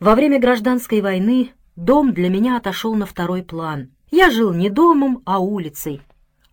Во 0.00 0.14
время 0.14 0.40
гражданской 0.40 1.02
войны 1.02 1.52
дом 1.76 2.14
для 2.14 2.30
меня 2.30 2.56
отошел 2.56 2.94
на 2.94 3.04
второй 3.04 3.42
план. 3.42 3.90
Я 4.10 4.30
жил 4.30 4.54
не 4.54 4.70
домом, 4.70 5.20
а 5.26 5.40
улицей. 5.40 6.00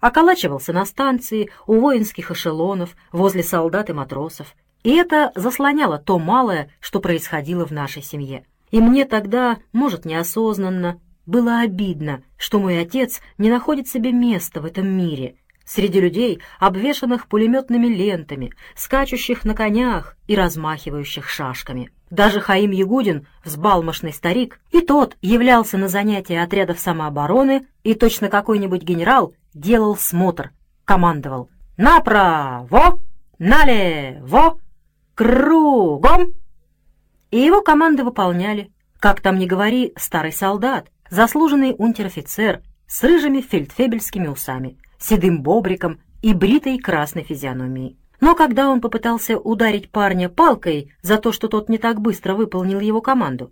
Околачивался 0.01 0.73
на 0.73 0.83
станции, 0.83 1.49
у 1.65 1.79
воинских 1.79 2.29
эшелонов, 2.29 2.97
возле 3.13 3.43
солдат 3.43 3.89
и 3.89 3.93
матросов. 3.93 4.53
И 4.83 4.93
это 4.93 5.31
заслоняло 5.33 5.97
то 5.97 6.19
малое, 6.19 6.71
что 6.81 6.99
происходило 6.99 7.65
в 7.65 7.71
нашей 7.71 8.03
семье. 8.03 8.45
И 8.69 8.81
мне 8.81 9.05
тогда, 9.05 9.59
может, 9.71 10.03
неосознанно, 10.03 10.99
было 11.25 11.61
обидно, 11.61 12.23
что 12.37 12.59
мой 12.59 12.77
отец 12.81 13.21
не 13.37 13.49
находит 13.49 13.87
себе 13.87 14.11
места 14.11 14.59
в 14.59 14.65
этом 14.65 14.87
мире, 14.89 15.37
среди 15.63 16.01
людей, 16.01 16.41
обвешанных 16.59 17.27
пулеметными 17.27 17.87
лентами, 17.87 18.51
скачущих 18.75 19.45
на 19.45 19.53
конях 19.53 20.17
и 20.27 20.35
размахивающих 20.35 21.29
шашками. 21.29 21.91
Даже 22.09 22.39
Хаим 22.39 22.71
Ягудин, 22.71 23.27
взбалмошный 23.43 24.13
старик, 24.13 24.59
и 24.71 24.81
тот 24.81 25.17
являлся 25.21 25.77
на 25.77 25.89
занятия 25.89 26.41
отрядов 26.41 26.79
самообороны, 26.79 27.67
и 27.83 27.93
точно 27.95 28.29
какой-нибудь 28.29 28.83
генерал 28.83 29.33
делал 29.53 29.97
смотр, 29.97 30.51
командовал 30.85 31.49
«Направо! 31.75 32.99
Налево! 33.39 34.59
Кругом!» 35.15 36.33
И 37.29 37.39
его 37.39 37.61
команды 37.61 38.03
выполняли. 38.03 38.71
Как 38.99 39.21
там 39.21 39.37
ни 39.37 39.45
говори, 39.45 39.93
старый 39.97 40.31
солдат, 40.31 40.89
заслуженный 41.09 41.75
унтер-офицер 41.77 42.61
с 42.87 43.03
рыжими 43.03 43.41
фельдфебельскими 43.41 44.27
усами, 44.27 44.77
седым 44.97 45.43
бобриком 45.43 45.99
и 46.21 46.33
бритой 46.33 46.79
красной 46.79 47.23
физиономией. 47.23 47.97
Но 48.19 48.35
когда 48.35 48.69
он 48.69 48.81
попытался 48.81 49.37
ударить 49.37 49.91
парня 49.91 50.29
палкой 50.29 50.91
за 51.01 51.17
то, 51.17 51.31
что 51.31 51.47
тот 51.47 51.69
не 51.69 51.77
так 51.77 52.01
быстро 52.01 52.33
выполнил 52.33 52.79
его 52.79 53.01
команду, 53.01 53.51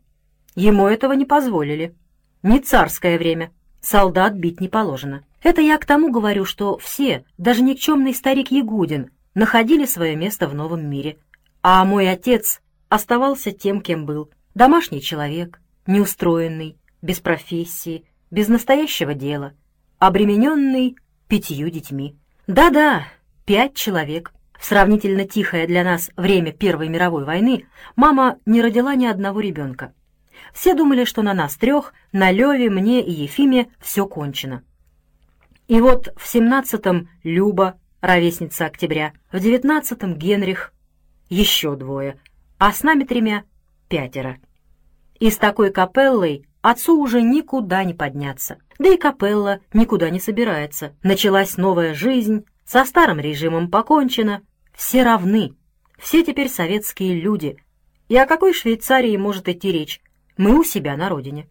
ему 0.56 0.88
этого 0.88 1.14
не 1.14 1.26
позволили. 1.26 1.96
Не 2.42 2.60
царское 2.60 3.18
время, 3.18 3.52
солдат 3.82 4.34
бить 4.34 4.60
не 4.60 4.68
положено. 4.68 5.24
Это 5.44 5.62
я 5.62 5.78
к 5.78 5.86
тому 5.86 6.12
говорю, 6.12 6.46
что 6.46 6.78
все, 6.80 7.24
даже 7.38 7.62
никчемный 7.62 8.16
старик 8.16 8.50
Ягудин, 8.50 9.12
находили 9.36 9.86
свое 9.86 10.16
место 10.16 10.48
в 10.48 10.56
новом 10.56 10.90
мире, 10.90 11.18
а 11.62 11.86
мой 11.86 12.10
отец 12.10 12.62
оставался 12.90 13.52
тем, 13.52 13.82
кем 13.82 14.06
был. 14.06 14.32
Домашний 14.56 15.02
человек, 15.02 15.60
неустроенный, 15.86 16.78
без 17.02 17.20
профессии, 17.20 18.06
без 18.32 18.48
настоящего 18.48 19.14
дела, 19.14 19.54
обремененный 20.00 20.96
пятью 21.28 21.70
детьми. 21.70 22.16
Да-да, 22.48 23.08
пять 23.46 23.76
человек. 23.76 24.32
В 24.60 24.66
сравнительно 24.66 25.26
тихое 25.26 25.68
для 25.68 25.84
нас 25.84 26.10
время 26.16 26.52
Первой 26.52 26.90
мировой 26.90 27.26
войны 27.26 27.66
мама 27.96 28.38
не 28.46 28.62
родила 28.62 28.96
ни 28.96 29.06
одного 29.06 29.40
ребенка. 29.40 29.94
Все 30.54 30.74
думали, 30.74 31.06
что 31.06 31.22
на 31.22 31.34
нас 31.34 31.56
трех, 31.56 31.94
на 32.12 32.32
Леве, 32.32 32.70
мне 32.70 33.02
и 33.02 33.12
Ефиме 33.12 33.68
все 33.80 34.08
кончено. 34.08 34.64
И 35.68 35.82
вот 35.82 36.14
в 36.18 36.28
семнадцатом 36.28 37.10
Люба, 37.24 37.80
ровесница 38.02 38.66
октября, 38.66 39.14
в 39.32 39.40
девятнадцатом 39.40 40.16
Генрих, 40.16 40.74
еще 41.30 41.76
двое, 41.76 42.20
а 42.58 42.72
с 42.72 42.84
нами 42.84 43.04
тремя 43.04 43.44
пятеро. 43.90 44.38
И 45.20 45.30
с 45.30 45.38
такой 45.38 45.72
капеллой 45.72 46.46
отцу 46.62 47.02
уже 47.02 47.22
никуда 47.22 47.84
не 47.84 47.94
подняться. 47.94 48.58
Да 48.78 48.90
и 48.90 48.98
капелла 48.98 49.60
никуда 49.74 50.10
не 50.10 50.20
собирается. 50.20 50.94
Началась 51.02 51.58
новая 51.58 51.94
жизнь, 51.94 52.46
со 52.66 52.84
старым 52.84 53.20
режимом 53.20 53.70
покончено. 53.70 54.42
Все 54.74 55.04
равны. 55.04 55.54
Все 55.98 56.24
теперь 56.24 56.50
советские 56.50 57.20
люди. 57.22 57.58
И 58.10 58.18
о 58.18 58.26
какой 58.26 58.54
Швейцарии 58.54 59.16
может 59.18 59.48
идти 59.48 59.72
речь? 59.72 60.02
Мы 60.38 60.60
у 60.60 60.64
себя 60.64 60.98
на 60.98 61.10
родине. 61.10 61.48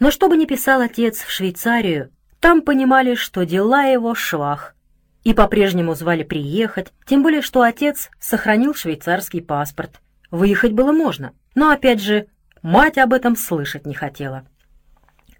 Но 0.00 0.10
что 0.10 0.28
бы 0.28 0.36
ни 0.36 0.46
писал 0.46 0.80
отец 0.80 1.18
в 1.18 1.30
Швейцарию, 1.30 2.10
там 2.40 2.62
понимали, 2.62 3.14
что 3.14 3.44
дела 3.44 3.84
его 3.84 4.14
швах. 4.14 4.74
И 5.22 5.32
по-прежнему 5.32 5.94
звали 5.94 6.22
приехать, 6.22 6.92
тем 7.06 7.22
более, 7.22 7.42
что 7.42 7.62
отец 7.62 8.10
сохранил 8.18 8.74
швейцарский 8.74 9.42
паспорт. 9.42 10.00
Выехать 10.30 10.72
было 10.72 10.92
можно, 10.92 11.32
но, 11.54 11.70
опять 11.70 12.00
же, 12.00 12.26
мать 12.62 12.98
об 12.98 13.12
этом 13.12 13.36
слышать 13.36 13.86
не 13.86 13.94
хотела. 13.94 14.46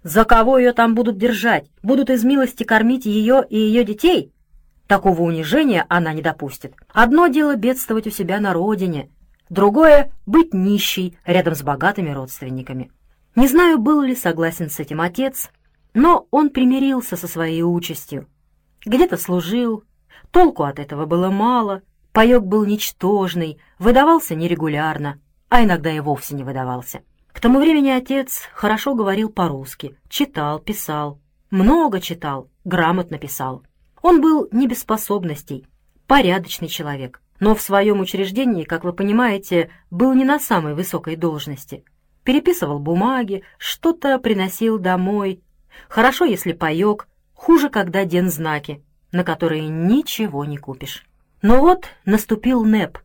За 0.03 0.23
кого 0.23 0.57
ее 0.57 0.71
там 0.71 0.95
будут 0.95 1.17
держать? 1.17 1.67
Будут 1.83 2.09
из 2.09 2.23
милости 2.23 2.63
кормить 2.63 3.05
ее 3.05 3.43
и 3.49 3.57
ее 3.57 3.83
детей? 3.83 4.31
Такого 4.87 5.21
унижения 5.23 5.85
она 5.89 6.13
не 6.13 6.21
допустит. 6.21 6.75
Одно 6.89 7.27
дело 7.27 7.55
бедствовать 7.55 8.07
у 8.07 8.11
себя 8.11 8.39
на 8.39 8.53
родине, 8.53 9.09
другое— 9.49 10.11
быть 10.25 10.53
нищей 10.53 11.17
рядом 11.25 11.55
с 11.55 11.63
богатыми 11.63 12.11
родственниками. 12.11 12.91
Не 13.35 13.47
знаю, 13.47 13.79
был 13.79 14.01
ли 14.01 14.15
согласен 14.15 14.69
с 14.69 14.79
этим 14.79 15.01
отец, 15.01 15.49
но 15.93 16.27
он 16.29 16.51
примирился 16.51 17.17
со 17.17 17.27
своей 17.27 17.63
участью. 17.63 18.27
Где-то 18.85 19.17
служил, 19.17 19.83
толку 20.31 20.63
от 20.63 20.77
этого 20.79 21.05
было 21.05 21.31
мало, 21.31 21.81
паек 22.13 22.43
был 22.43 22.65
ничтожный, 22.65 23.59
выдавался 23.79 24.35
нерегулярно, 24.35 25.19
а 25.49 25.63
иногда 25.63 25.91
и 25.91 25.99
вовсе 25.99 26.35
не 26.35 26.43
выдавался. 26.43 27.01
К 27.33 27.39
тому 27.39 27.59
времени 27.59 27.89
отец 27.89 28.43
хорошо 28.53 28.93
говорил 28.93 29.29
по-русски, 29.29 29.97
читал, 30.07 30.59
писал, 30.59 31.19
много 31.49 31.99
читал, 31.99 32.49
грамотно 32.63 33.17
писал. 33.17 33.63
Он 34.05 34.21
был 34.21 34.47
не 34.51 34.67
без 34.67 34.81
способностей, 34.81 35.65
порядочный 36.05 36.67
человек, 36.67 37.23
но 37.39 37.55
в 37.55 37.61
своем 37.61 38.01
учреждении, 38.01 38.63
как 38.63 38.83
вы 38.83 38.93
понимаете, 38.93 39.71
был 39.89 40.13
не 40.13 40.23
на 40.23 40.37
самой 40.37 40.75
высокой 40.75 41.15
должности. 41.15 41.83
Переписывал 42.23 42.77
бумаги, 42.77 43.41
что-то 43.57 44.19
приносил 44.19 44.77
домой. 44.77 45.41
Хорошо, 45.89 46.25
если 46.25 46.53
паек, 46.53 47.07
хуже, 47.33 47.71
когда 47.71 48.05
ден 48.05 48.29
знаки, 48.29 48.83
на 49.11 49.23
которые 49.23 49.69
ничего 49.69 50.45
не 50.45 50.57
купишь. 50.57 51.03
Но 51.41 51.59
вот 51.59 51.85
наступил 52.05 52.63
НЭП, 52.63 52.99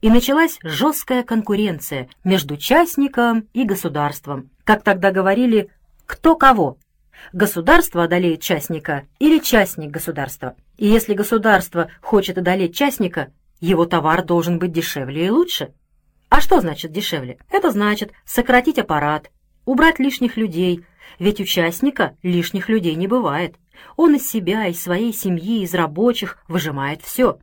и 0.00 0.10
началась 0.10 0.60
жесткая 0.62 1.24
конкуренция 1.24 2.08
между 2.22 2.56
частником 2.56 3.48
и 3.52 3.64
государством. 3.64 4.50
Как 4.62 4.84
тогда 4.84 5.10
говорили, 5.10 5.70
кто 6.06 6.36
кого. 6.36 6.78
Государство 7.32 8.04
одолеет 8.04 8.40
частника 8.40 9.04
или 9.18 9.38
частник 9.38 9.90
государства. 9.90 10.54
И 10.76 10.86
если 10.86 11.14
государство 11.14 11.90
хочет 12.00 12.38
одолеть 12.38 12.74
частника, 12.74 13.32
его 13.60 13.86
товар 13.86 14.24
должен 14.24 14.58
быть 14.58 14.72
дешевле 14.72 15.26
и 15.26 15.30
лучше. 15.30 15.72
А 16.28 16.40
что 16.40 16.60
значит 16.60 16.92
дешевле? 16.92 17.38
Это 17.50 17.70
значит 17.70 18.12
сократить 18.24 18.78
аппарат, 18.78 19.30
убрать 19.64 19.98
лишних 19.98 20.36
людей, 20.36 20.84
ведь 21.18 21.40
у 21.40 21.44
частника 21.44 22.16
лишних 22.22 22.68
людей 22.68 22.94
не 22.94 23.06
бывает. 23.06 23.56
Он 23.96 24.14
из 24.14 24.28
себя, 24.28 24.66
из 24.66 24.82
своей 24.82 25.12
семьи, 25.12 25.62
из 25.62 25.74
рабочих 25.74 26.38
выжимает 26.48 27.02
все 27.02 27.38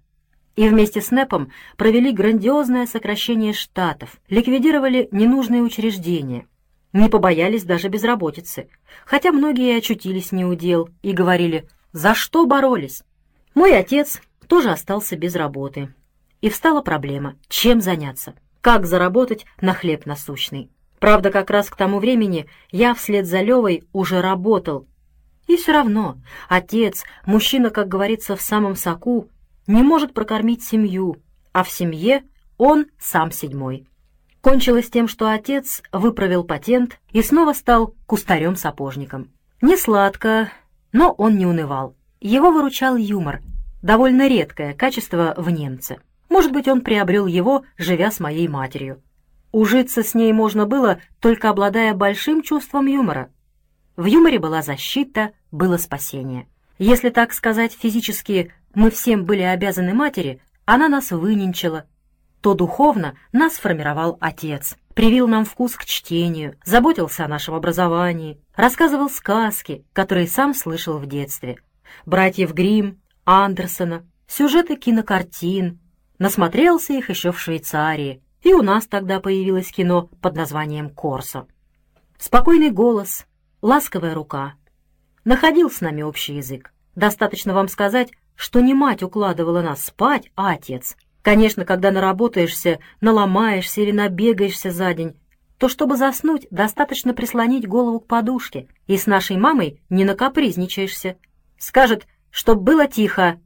и 0.56 0.68
вместе 0.68 1.02
с 1.02 1.12
НЭПом 1.12 1.52
провели 1.78 2.12
грандиозное 2.12 2.86
сокращение 2.86 3.54
штатов, 3.54 4.18
ликвидировали 4.30 5.08
ненужные 5.12 5.62
учреждения, 5.62 6.48
не 6.94 7.10
побоялись 7.10 7.64
даже 7.64 7.90
безработицы, 7.90 8.70
хотя 9.06 9.32
многие 9.32 9.78
очутились 9.78 10.32
неудел 10.32 10.90
и 11.02 11.12
говорили 11.12 11.68
«За 11.92 12.14
что 12.14 12.46
боролись?». 12.46 13.04
Мой 13.56 13.76
отец 13.76 14.22
тоже 14.48 14.72
остался 14.72 15.16
без 15.16 15.36
работы. 15.36 15.94
И 16.42 16.50
встала 16.50 16.82
проблема, 16.82 17.36
чем 17.50 17.82
заняться, 17.82 18.36
как 18.62 18.86
заработать 18.86 19.46
на 19.62 19.74
хлеб 19.74 20.06
насущный. 20.06 20.70
Правда, 21.00 21.32
как 21.32 21.50
раз 21.50 21.70
к 21.70 21.76
тому 21.76 22.00
времени 22.00 22.48
я 22.72 22.94
вслед 22.94 23.26
за 23.26 23.42
Левой 23.42 23.84
уже 23.92 24.22
работал. 24.22 24.88
И 25.48 25.58
все 25.58 25.74
равно 25.74 26.18
отец, 26.48 27.04
мужчина, 27.26 27.70
как 27.70 27.88
говорится, 27.88 28.36
в 28.36 28.42
самом 28.42 28.76
соку, 28.76 29.28
не 29.68 29.84
может 29.84 30.14
прокормить 30.14 30.64
семью, 30.64 31.18
а 31.52 31.64
в 31.64 31.70
семье 31.70 32.24
он 32.58 32.86
сам 33.00 33.32
седьмой. 33.32 33.88
Кончилось 34.44 34.90
тем, 34.90 35.08
что 35.08 35.32
отец 35.32 35.82
выправил 35.94 36.44
патент 36.44 37.00
и 37.14 37.24
снова 37.24 37.54
стал 37.54 37.96
кустарем-сапожником. 38.06 39.32
Не 39.62 39.78
сладко, 39.78 40.52
но 40.92 41.14
он 41.14 41.38
не 41.38 41.46
унывал. 41.46 41.96
Его 42.20 42.52
выручал 42.52 42.98
юмор, 42.98 43.42
довольно 43.82 44.28
редкое 44.28 44.74
качество 44.74 45.34
в 45.38 45.50
немце. 45.50 46.00
Может 46.28 46.52
быть, 46.52 46.68
он 46.68 46.82
приобрел 46.82 47.26
его, 47.26 47.64
живя 47.78 48.12
с 48.12 48.20
моей 48.20 48.50
матерью. 48.50 49.02
Ужиться 49.54 50.04
с 50.04 50.14
ней 50.14 50.34
можно 50.34 50.66
было, 50.66 51.00
только 51.22 51.50
обладая 51.50 51.94
большим 51.94 52.42
чувством 52.42 52.88
юмора. 52.88 53.30
В 53.96 54.08
юморе 54.08 54.40
была 54.40 54.62
защита, 54.62 55.32
было 55.54 55.78
спасение. 55.78 56.48
Если 56.80 57.12
так 57.12 57.32
сказать 57.32 57.72
физически, 57.72 58.52
мы 58.74 58.92
всем 58.92 59.24
были 59.24 59.44
обязаны 59.44 59.94
матери, 59.94 60.42
она 60.66 60.90
нас 60.90 61.12
выненчила, 61.12 61.86
то 62.44 62.56
духовно 62.56 63.16
нас 63.32 63.54
формировал 63.54 64.18
отец, 64.20 64.76
привил 64.94 65.30
нам 65.30 65.46
вкус 65.46 65.78
к 65.78 65.86
чтению, 65.86 66.58
заботился 66.66 67.24
о 67.24 67.30
нашем 67.30 67.56
образовании, 67.56 68.38
рассказывал 68.54 69.10
сказки, 69.10 69.86
которые 69.94 70.28
сам 70.28 70.54
слышал 70.54 70.98
в 70.98 71.06
детстве, 71.06 71.58
братьев 72.06 72.54
Грим, 72.54 73.02
Андерсона, 73.24 74.06
сюжеты 74.28 74.76
кинокартин, 74.76 75.80
насмотрелся 76.20 76.92
их 76.92 77.10
еще 77.10 77.32
в 77.32 77.40
Швейцарии, 77.40 78.22
И 78.42 78.54
у 78.54 78.62
нас 78.62 78.88
тогда 78.88 79.22
появилось 79.22 79.72
кино 79.72 80.10
под 80.22 80.36
названием 80.36 80.90
«Корсо». 80.90 81.48
Спокойный 82.20 82.72
голос, 82.72 83.26
ласковая 83.62 84.14
рука. 84.14 84.56
Находил 85.24 85.72
с 85.72 85.80
нами 85.80 86.02
общий 86.02 86.36
язык. 86.36 86.74
Достаточно 86.94 87.54
вам 87.54 87.70
сказать, 87.70 88.12
что 88.36 88.60
не 88.60 88.74
мать 88.74 89.02
укладывала 89.02 89.62
нас 89.62 89.86
спать, 89.86 90.30
а 90.36 90.52
отец. 90.52 90.98
Конечно, 91.24 91.64
когда 91.64 91.90
наработаешься, 91.90 92.80
наломаешься 93.00 93.82
или 93.82 93.92
набегаешься 93.92 94.72
за 94.72 94.94
день, 94.94 95.16
то 95.58 95.70
чтобы 95.70 95.96
заснуть, 95.96 96.46
достаточно 96.52 97.14
прислонить 97.14 97.66
голову 97.66 98.02
к 98.02 98.08
подушке, 98.08 98.68
и 98.88 98.98
с 98.98 99.08
нашей 99.08 99.38
мамой 99.38 99.82
не 99.90 100.04
накапризничаешься. 100.04 101.16
Скажет, 101.58 102.08
чтоб 102.30 102.60
было 102.60 102.88
тихо, 102.88 103.40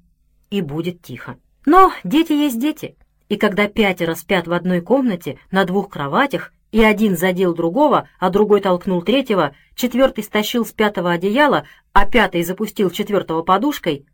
и 0.49 0.61
будет 0.61 1.03
тихо. 1.03 1.37
Но 1.67 1.93
дети 2.03 2.33
есть 2.33 2.59
дети, 2.59 2.97
и 3.29 3.37
когда 3.37 3.67
пятеро 3.67 4.15
спят 4.15 4.47
в 4.47 4.53
одной 4.53 4.81
комнате 4.81 5.37
на 5.51 5.63
двух 5.63 5.89
кроватях, 5.89 6.51
и 6.71 6.83
один 6.83 7.15
задел 7.15 7.53
другого, 7.53 8.09
а 8.19 8.31
другой 8.31 8.61
толкнул 8.61 9.03
третьего, 9.03 9.55
четвертый 9.75 10.23
стащил 10.23 10.65
с 10.65 10.71
пятого 10.71 11.11
одеяла, 11.11 11.67
а 11.93 12.09
пятый 12.09 12.43
запустил 12.43 12.89
четвертого 12.89 13.43
подушкой, 13.43 14.07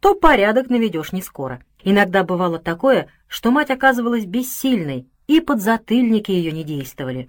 то 0.00 0.14
порядок 0.14 0.70
наведешь 0.70 1.12
не 1.12 1.20
скоро. 1.20 1.62
Иногда 1.84 2.24
бывало 2.24 2.58
такое, 2.58 3.08
что 3.26 3.50
мать 3.50 3.70
оказывалась 3.70 4.24
бессильной, 4.24 5.08
и 5.26 5.40
подзатыльники 5.40 6.30
ее 6.30 6.52
не 6.52 6.64
действовали. 6.64 7.28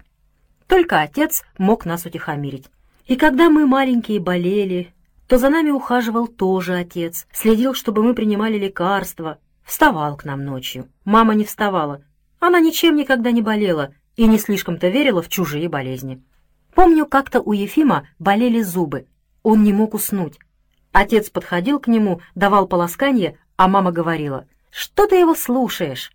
Только 0.66 1.00
отец 1.00 1.44
мог 1.58 1.84
нас 1.84 2.06
утихомирить. 2.06 2.68
И 3.06 3.16
когда 3.16 3.50
мы 3.50 3.66
маленькие 3.66 4.20
болели, 4.20 4.94
то 5.28 5.38
за 5.38 5.50
нами 5.50 5.70
ухаживал 5.70 6.26
тоже 6.26 6.74
отец, 6.74 7.26
следил, 7.32 7.74
чтобы 7.74 8.02
мы 8.02 8.14
принимали 8.14 8.58
лекарства, 8.58 9.38
вставал 9.62 10.16
к 10.16 10.24
нам 10.24 10.44
ночью. 10.44 10.88
Мама 11.04 11.34
не 11.34 11.44
вставала, 11.44 12.02
она 12.38 12.60
ничем 12.60 12.96
никогда 12.96 13.30
не 13.30 13.42
болела 13.42 13.94
и 14.16 14.26
не 14.26 14.38
слишком-то 14.38 14.88
верила 14.88 15.22
в 15.22 15.28
чужие 15.28 15.68
болезни. 15.68 16.22
Помню, 16.74 17.06
как-то 17.06 17.40
у 17.40 17.52
Ефима 17.52 18.08
болели 18.18 18.62
зубы, 18.62 19.06
он 19.42 19.62
не 19.62 19.72
мог 19.72 19.94
уснуть. 19.94 20.38
Отец 20.92 21.30
подходил 21.30 21.80
к 21.80 21.88
нему, 21.88 22.20
давал 22.34 22.66
полосканье, 22.66 23.38
а 23.56 23.68
мама 23.68 23.92
говорила, 23.92 24.46
«Что 24.70 25.06
ты 25.06 25.16
его 25.16 25.34
слушаешь? 25.34 26.12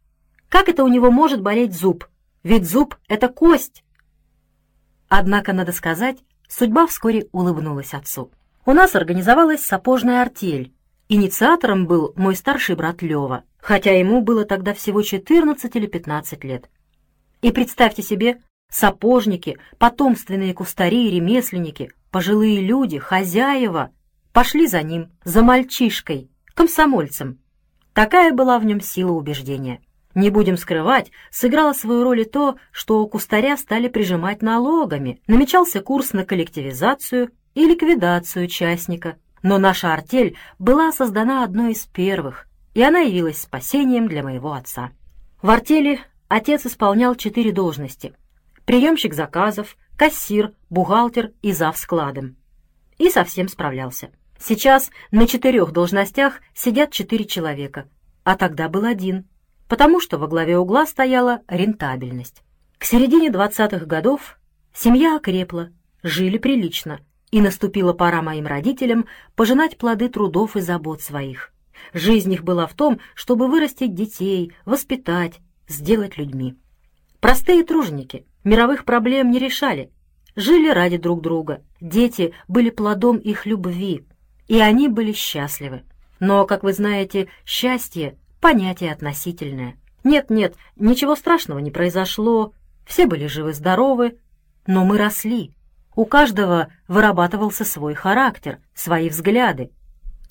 Как 0.50 0.68
это 0.68 0.84
у 0.84 0.88
него 0.88 1.12
может 1.12 1.42
болеть 1.42 1.74
зуб? 1.74 2.08
Ведь 2.44 2.70
зуб— 2.70 2.96
это 3.08 3.30
кость!» 3.30 3.84
Однако, 5.08 5.54
надо 5.54 5.72
сказать, 5.72 6.18
судьба 6.48 6.88
вскоре 6.88 7.28
улыбнулась 7.32 7.94
отцу. 7.94 8.32
У 8.66 8.74
нас 8.74 8.96
организовалась 8.96 9.66
сапожная 9.66 10.22
артель. 10.22 10.74
Инициатором 11.08 11.88
был 11.88 12.14
мой 12.16 12.36
старший 12.36 12.76
брат 12.76 13.02
Лева, 13.02 13.44
хотя 13.60 13.98
ему 13.98 14.22
было 14.22 14.46
тогда 14.46 14.74
всего 14.74 15.02
14 15.02 15.76
или 15.76 15.88
15 15.88 16.44
лет. 16.44 16.70
И 17.42 17.52
представьте 17.52 18.04
себе, 18.04 18.42
сапожники, 18.70 19.58
потомственные 19.78 20.54
кустари 20.54 21.08
и 21.08 21.12
ремесленники, 21.12 21.92
пожилые 22.12 22.62
люди, 22.62 23.00
хозяева, 23.00 23.92
пошли 24.34 24.68
за 24.68 24.84
ним, 24.84 25.12
за 25.24 25.42
мальчишкой, 25.42 26.30
комсомольцем. 26.60 27.40
Такая 27.94 28.34
была 28.34 28.60
в 28.60 28.66
нем 28.66 28.82
сила 28.82 29.14
убеждения. 29.14 29.80
Не 30.14 30.30
будем 30.30 30.58
скрывать, 30.58 31.10
сыграло 31.32 31.72
свою 31.72 32.04
роль 32.04 32.24
и 32.24 32.26
то, 32.26 32.58
что 32.74 33.08
кустаря 33.08 33.56
стали 33.56 33.88
прижимать 33.88 34.42
налогами, 34.42 35.22
намечался 35.26 35.80
курс 35.80 36.12
на 36.12 36.26
коллективизацию 36.26 37.30
и 37.56 37.66
ликвидацию 37.66 38.50
частника. 38.50 39.16
Но 39.42 39.58
наша 39.58 39.94
артель 39.94 40.36
была 40.60 40.92
создана 40.92 41.46
одной 41.46 41.72
из 41.72 41.86
первых, 41.86 42.46
и 42.74 42.82
она 42.82 43.00
явилась 43.00 43.42
спасением 43.42 44.10
для 44.10 44.22
моего 44.22 44.52
отца. 44.52 44.92
В 45.42 45.50
артели 45.50 46.02
отец 46.28 46.66
исполнял 46.66 47.16
четыре 47.16 47.54
должности. 47.54 48.14
Приемщик 48.66 49.14
заказов, 49.14 49.78
кассир, 49.96 50.52
бухгалтер 50.70 51.32
и 51.42 51.54
зав 51.54 51.78
складом. 51.78 52.36
И 52.98 53.10
совсем 53.10 53.48
справлялся. 53.48 54.10
Сейчас 54.42 54.90
на 55.12 55.28
четырех 55.28 55.72
должностях 55.72 56.40
сидят 56.54 56.92
четыре 56.92 57.26
человека, 57.26 57.90
а 58.24 58.36
тогда 58.36 58.70
был 58.70 58.86
один, 58.86 59.28
потому 59.68 60.00
что 60.00 60.18
во 60.18 60.28
главе 60.28 60.58
угла 60.58 60.86
стояла 60.86 61.42
рентабельность. 61.48 62.42
К 62.78 62.86
середине 62.86 63.30
двадцатых 63.30 63.86
годов 63.86 64.40
семья 64.74 65.18
окрепла, 65.18 65.72
жили 66.04 66.38
прилично, 66.38 67.02
и 67.32 67.42
наступила 67.42 67.94
пора 67.94 68.22
моим 68.22 68.48
родителям 68.48 69.06
пожинать 69.36 69.78
плоды 69.78 70.10
трудов 70.10 70.56
и 70.56 70.62
забот 70.62 71.02
своих. 71.02 71.54
Жизнь 71.94 72.34
их 72.34 72.44
была 72.44 72.66
в 72.66 72.74
том, 72.74 73.00
чтобы 73.14 73.48
вырастить 73.48 73.94
детей, 73.94 74.54
воспитать, 74.66 75.40
сделать 75.68 76.18
людьми. 76.18 76.58
Простые 77.20 77.64
труженики 77.64 78.26
мировых 78.44 78.86
проблем 78.86 79.32
не 79.32 79.40
решали, 79.40 79.92
жили 80.36 80.70
ради 80.70 80.98
друг 80.98 81.22
друга, 81.22 81.62
дети 81.82 82.34
были 82.48 82.70
плодом 82.70 83.18
их 83.18 83.46
любви, 83.46 84.06
и 84.50 84.60
они 84.60 84.90
были 84.90 85.14
счастливы. 85.14 85.84
Но, 86.20 86.46
как 86.46 86.64
вы 86.64 86.74
знаете, 86.74 87.30
счастье— 87.46 88.18
понятие 88.42 88.92
относительное. 88.92 89.78
Нет-нет, 90.04 90.56
ничего 90.76 91.16
страшного 91.16 91.60
не 91.60 91.72
произошло, 91.72 92.54
все 92.86 93.06
были 93.06 93.28
живы-здоровы, 93.28 94.18
но 94.66 94.84
мы 94.84 94.98
росли, 94.98 95.54
у 95.96 96.06
каждого 96.06 96.70
вырабатывался 96.88 97.64
свой 97.64 97.94
характер, 97.94 98.60
свои 98.74 99.10
взгляды, 99.10 99.72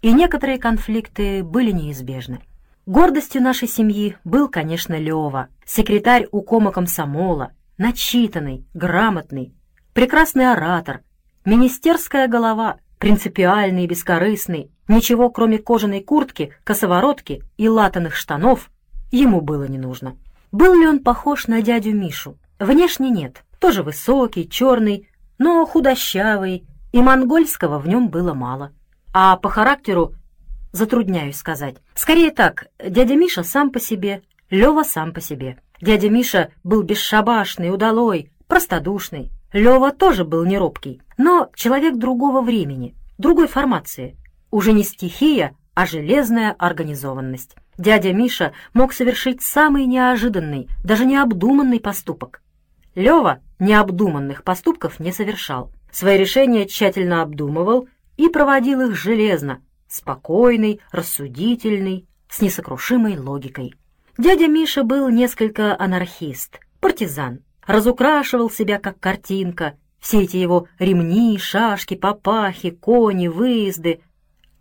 и 0.03 0.13
некоторые 0.13 0.59
конфликты 0.59 1.45
были 1.45 1.71
неизбежны. 1.71 2.41
Гордостью 2.87 3.43
нашей 3.43 3.69
семьи 3.69 4.17
был, 4.25 4.49
конечно, 4.49 4.95
Лева, 4.95 5.49
секретарь 5.65 6.27
укома 6.33 6.73
комсомола, 6.73 7.53
начитанный, 7.77 8.67
грамотный, 8.75 9.55
прекрасный 9.93 10.51
оратор, 10.51 11.03
министерская 11.45 12.27
голова, 12.27 12.79
принципиальный 12.99 13.85
и 13.85 13.87
бескорыстный, 13.87 14.71
ничего 14.89 15.31
кроме 15.31 15.59
кожаной 15.59 16.03
куртки, 16.03 16.55
косоворотки 16.65 17.43
и 17.57 17.69
латаных 17.69 18.17
штанов 18.17 18.71
ему 19.11 19.41
было 19.41 19.65
не 19.65 19.79
нужно. 19.79 20.17
Был 20.53 20.75
ли 20.75 20.87
он 20.87 21.01
похож 21.01 21.47
на 21.47 21.63
дядю 21.63 21.95
Мишу? 21.95 22.39
Внешне 22.59 23.11
нет, 23.11 23.45
тоже 23.61 23.83
высокий, 23.83 24.49
черный, 24.49 25.09
но 25.39 25.65
худощавый, 25.67 26.67
и 26.93 27.03
монгольского 27.03 27.79
в 27.79 27.87
нем 27.87 28.09
было 28.09 28.35
мало. 28.35 28.73
А 29.13 29.37
по 29.37 29.49
характеру 29.49 30.15
затрудняюсь 30.73 31.37
сказать. 31.37 31.77
Скорее 31.95 32.31
так, 32.31 32.69
дядя 32.83 33.15
Миша 33.15 33.43
сам 33.43 33.71
по 33.71 33.81
себе, 33.81 34.23
Лева 34.51 34.83
сам 34.83 35.13
по 35.13 35.21
себе. 35.21 35.59
Дядя 35.81 36.09
Миша 36.09 36.51
был 36.65 36.83
бесшабашный, 36.83 37.71
удалой, 37.71 38.33
простодушный. 38.47 39.31
Лева 39.53 39.93
тоже 39.93 40.25
был 40.25 40.45
неробкий, 40.45 41.03
но 41.19 41.51
человек 41.55 41.97
другого 41.97 42.41
времени, 42.41 42.95
другой 43.19 43.49
формации. 43.49 44.17
Уже 44.51 44.73
не 44.73 44.85
стихия, 44.85 45.55
а 45.75 45.85
железная 45.85 46.53
организованность. 46.53 47.55
Дядя 47.77 48.13
Миша 48.13 48.53
мог 48.73 48.93
совершить 48.93 49.43
самый 49.43 49.85
неожиданный, 49.85 50.69
даже 50.83 51.05
необдуманный 51.05 51.81
поступок. 51.81 52.41
Лева 52.95 53.41
необдуманных 53.59 54.43
поступков 54.43 54.99
не 54.99 55.13
совершал. 55.13 55.71
Свои 55.93 56.17
решения 56.17 56.67
тщательно 56.67 57.23
обдумывал 57.23 57.89
и 58.17 58.29
проводил 58.29 58.81
их 58.81 58.97
железно, 58.97 59.61
спокойный, 59.89 60.81
рассудительный, 60.91 62.07
с 62.29 62.41
несокрушимой 62.41 63.19
логикой. 63.19 63.75
Дядя 64.19 64.49
Миша 64.49 64.83
был 64.83 65.09
несколько 65.09 65.79
анархист, 65.79 66.59
партизан, 66.81 67.41
разукрашивал 67.67 68.51
себя 68.51 68.79
как 68.79 68.99
картинка, 68.99 69.75
все 70.01 70.23
эти 70.23 70.37
его 70.37 70.69
ремни, 70.79 71.39
шашки, 71.39 71.95
папахи, 71.95 72.71
кони, 72.71 73.29
выезды. 73.29 74.01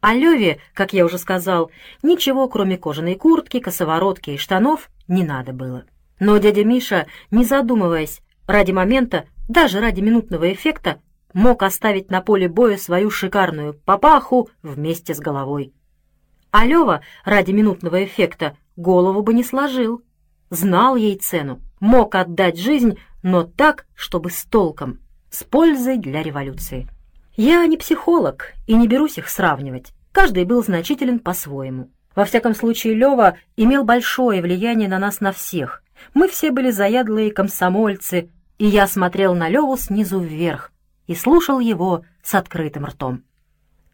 А 0.02 0.14
Леве, 0.14 0.60
как 0.74 0.94
я 0.94 1.06
уже 1.06 1.18
сказал, 1.18 1.72
ничего, 2.04 2.48
кроме 2.48 2.78
кожаной 2.78 3.16
куртки, 3.16 3.60
косоворотки 3.60 4.32
и 4.32 4.38
штанов, 4.38 4.90
не 5.08 5.24
надо 5.24 5.54
было. 5.54 5.86
Но 6.20 6.38
дядя 6.38 6.64
Миша, 6.64 7.08
не 7.32 7.44
задумываясь, 7.44 8.22
ради 8.48 8.72
момента, 8.72 9.26
даже 9.48 9.80
ради 9.80 10.02
минутного 10.02 10.52
эффекта, 10.52 11.02
мог 11.34 11.64
оставить 11.64 12.10
на 12.10 12.22
поле 12.22 12.48
боя 12.48 12.78
свою 12.78 13.10
шикарную 13.10 13.74
папаху 13.74 14.50
вместе 14.64 15.14
с 15.14 15.20
головой. 15.20 15.74
А 16.52 16.66
Лева 16.66 17.02
ради 17.24 17.52
минутного 17.52 18.04
эффекта 18.04 18.58
голову 18.76 19.22
бы 19.22 19.34
не 19.34 19.44
сложил. 19.44 20.02
Знал 20.50 20.96
ей 20.96 21.18
цену, 21.18 21.62
мог 21.80 22.16
отдать 22.16 22.58
жизнь, 22.58 22.98
но 23.22 23.44
так, 23.44 23.86
чтобы 23.94 24.32
с 24.32 24.44
толком, 24.46 25.00
с 25.38 25.44
пользой 25.44 25.98
для 25.98 26.24
революции. 26.24 26.88
Я 27.36 27.64
не 27.68 27.78
психолог 27.78 28.54
и 28.66 28.74
не 28.74 28.88
берусь 28.88 29.20
их 29.20 29.30
сравнивать. 29.30 29.94
Каждый 30.12 30.46
был 30.46 30.64
значителен 30.64 31.20
по-своему. 31.20 31.92
Во 32.16 32.26
всяком 32.26 32.56
случае, 32.56 32.96
Лева 32.96 33.38
имел 33.56 33.84
большое 33.84 34.42
влияние 34.42 34.90
на 34.90 34.98
нас 34.98 35.22
на 35.22 35.32
всех. 35.32 35.84
Мы 36.16 36.28
все 36.28 36.50
были 36.50 36.72
заядлые 36.72 37.32
комсомольцы, 37.32 38.32
и 38.58 38.66
я 38.66 38.88
смотрел 38.88 39.36
на 39.36 39.48
Леву 39.48 39.78
снизу 39.78 40.20
вверх 40.20 40.72
и 41.06 41.14
слушал 41.14 41.60
его 41.60 42.04
с 42.24 42.34
открытым 42.34 42.86
ртом. 42.86 43.24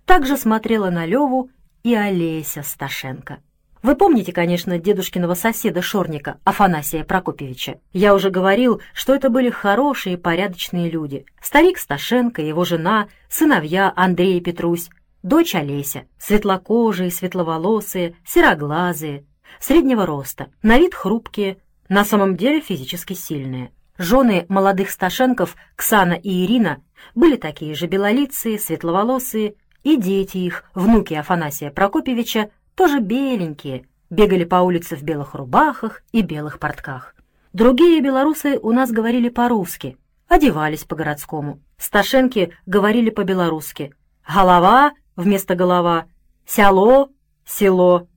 Так 0.06 0.26
же 0.26 0.38
смотрела 0.38 0.90
на 0.92 1.06
Леву 1.06 1.50
и 1.84 1.94
Олеся 1.94 2.64
Сташенко. 2.64 3.40
Вы 3.84 3.98
помните, 3.98 4.32
конечно, 4.32 4.80
дедушкиного 4.80 5.34
соседа 5.34 5.82
Шорника, 5.82 6.40
Афанасия 6.46 7.04
Прокопьевича? 7.04 7.82
Я 7.92 8.16
уже 8.16 8.30
говорил, 8.30 8.82
что 8.94 9.14
это 9.14 9.30
были 9.30 9.50
хорошие, 9.50 10.18
порядочные 10.18 10.90
люди. 10.90 11.26
Старик 11.42 11.78
Сташенко, 11.78 12.42
его 12.42 12.64
жена, 12.64 13.10
сыновья 13.30 13.92
Андрей 13.94 14.38
и 14.38 14.42
Петрусь, 14.42 14.90
дочь 15.22 15.54
Олеся, 15.54 16.06
светлокожие, 16.18 17.12
светловолосые, 17.12 18.16
сероглазые, 18.26 19.26
среднего 19.60 20.06
роста, 20.06 20.48
на 20.62 20.78
вид 20.78 20.94
хрупкие, 20.96 21.58
на 21.90 22.06
самом 22.06 22.38
деле 22.38 22.62
физически 22.62 23.12
сильные. 23.12 23.74
Жены 23.98 24.46
молодых 24.48 24.92
Сташенков, 24.92 25.58
Ксана 25.76 26.14
и 26.14 26.46
Ирина, 26.46 26.82
были 27.16 27.36
такие 27.36 27.76
же 27.76 27.88
белолицые, 27.88 28.60
светловолосые, 28.60 29.56
и 29.84 29.98
дети 29.98 30.38
их, 30.38 30.64
внуки 30.74 31.16
Афанасия 31.16 31.70
Прокопьевича, 31.70 32.50
тоже 32.76 33.00
беленькие, 33.00 33.86
бегали 34.10 34.44
по 34.44 34.58
улице 34.58 34.96
в 34.96 35.04
белых 35.04 35.34
рубахах 35.36 36.04
и 36.12 36.22
белых 36.22 36.60
портках. 36.60 37.16
Другие 37.52 38.02
белорусы 38.02 38.58
у 38.62 38.72
нас 38.72 38.92
говорили 38.92 39.30
по-русски, 39.30 39.98
одевались 40.28 40.84
по-городскому. 40.84 41.60
Сташенки 41.78 42.54
говорили 42.66 43.10
по-белорусски. 43.10 43.94
Голова 44.28 44.94
вместо 45.16 45.56
голова, 45.56 46.06
село— 46.46 47.10
село, 47.46 48.08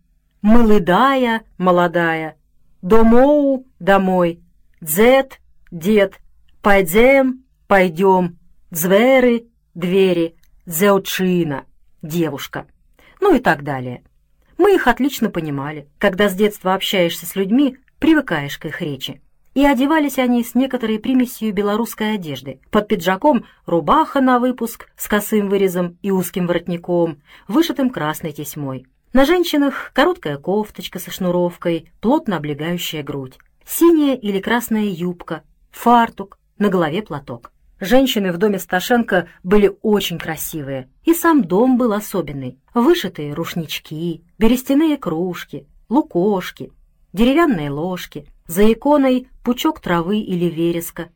молодая— 0.41 1.43
молодая, 1.59 2.37
домоу— 2.81 3.67
домой, 3.79 4.41
дзет— 4.81 5.41
дед, 5.71 6.21
пойдем— 6.63 7.45
пойдем, 7.67 8.39
дзвери— 8.71 9.51
двери, 9.75 10.37
дзеучина— 10.65 11.65
девушка, 12.03 12.67
ну 13.21 13.35
и 13.35 13.41
так 13.41 13.65
далее. 13.65 14.05
Мы 14.59 14.75
их 14.75 14.87
отлично 14.87 15.31
понимали. 15.31 15.89
Когда 15.99 16.29
с 16.29 16.35
детства 16.35 16.75
общаешься 16.75 17.27
с 17.27 17.37
людьми, 17.37 17.79
привыкаешь 17.99 18.59
к 18.59 18.67
их 18.67 18.81
речи. 18.81 19.21
И 19.55 19.65
одевались 19.65 20.19
они 20.19 20.45
с 20.45 20.55
некоторой 20.55 20.99
примесью 20.99 21.53
белорусской 21.55 22.15
одежды. 22.15 22.61
Под 22.71 22.89
пиджаком 22.89 23.47
рубаха 23.65 24.21
на 24.21 24.39
выпуск 24.39 24.89
с 24.97 25.09
косым 25.09 25.49
вырезом 25.49 25.99
и 26.03 26.11
узким 26.11 26.47
воротником, 26.47 27.23
вышитым 27.49 27.91
красной 27.91 28.33
тесьмой. 28.33 28.87
На 29.15 29.25
женщинах 29.25 29.93
короткая 29.95 30.37
кофточка 30.37 30.99
со 30.99 31.11
шнуровкой, 31.11 31.91
плотно 32.01 32.37
облегающая 32.37 33.03
грудь. 33.03 33.39
Синяя 33.65 34.15
или 34.15 34.41
красная 34.41 34.85
юбка, 34.85 35.43
фартук, 35.71 36.39
на 36.59 36.69
голове 36.69 37.03
платок. 37.03 37.51
Женщины 37.81 38.33
в 38.33 38.39
доме 38.39 38.59
Сташенко 38.59 39.29
были 39.43 39.77
очень 39.83 40.19
красивые, 40.19 40.89
и 41.05 41.13
сам 41.13 41.45
дом 41.45 41.77
был 41.77 41.93
особенный. 41.93 42.59
Вышитые 42.73 43.35
рушнички, 43.35 44.25
берестяные 44.39 44.97
кружки, 44.97 45.67
лукошки, 45.91 46.73
деревянные 47.13 47.71
ложки, 47.71 48.27
за 48.47 48.73
иконой 48.73 49.29
пучок 49.45 49.81
травы 49.81 50.21
или 50.21 50.47
вереска. 50.47 51.11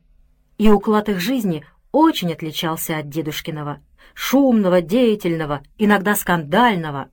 И 0.59 0.69
уклад 0.71 1.09
их 1.09 1.21
жизни 1.21 1.65
очень 1.93 2.33
отличался 2.33 2.99
от 2.99 3.09
дедушкиного. 3.09 3.81
Шумного, 4.13 4.83
деятельного, 4.83 5.63
иногда 5.79 6.15
скандального. 6.15 7.09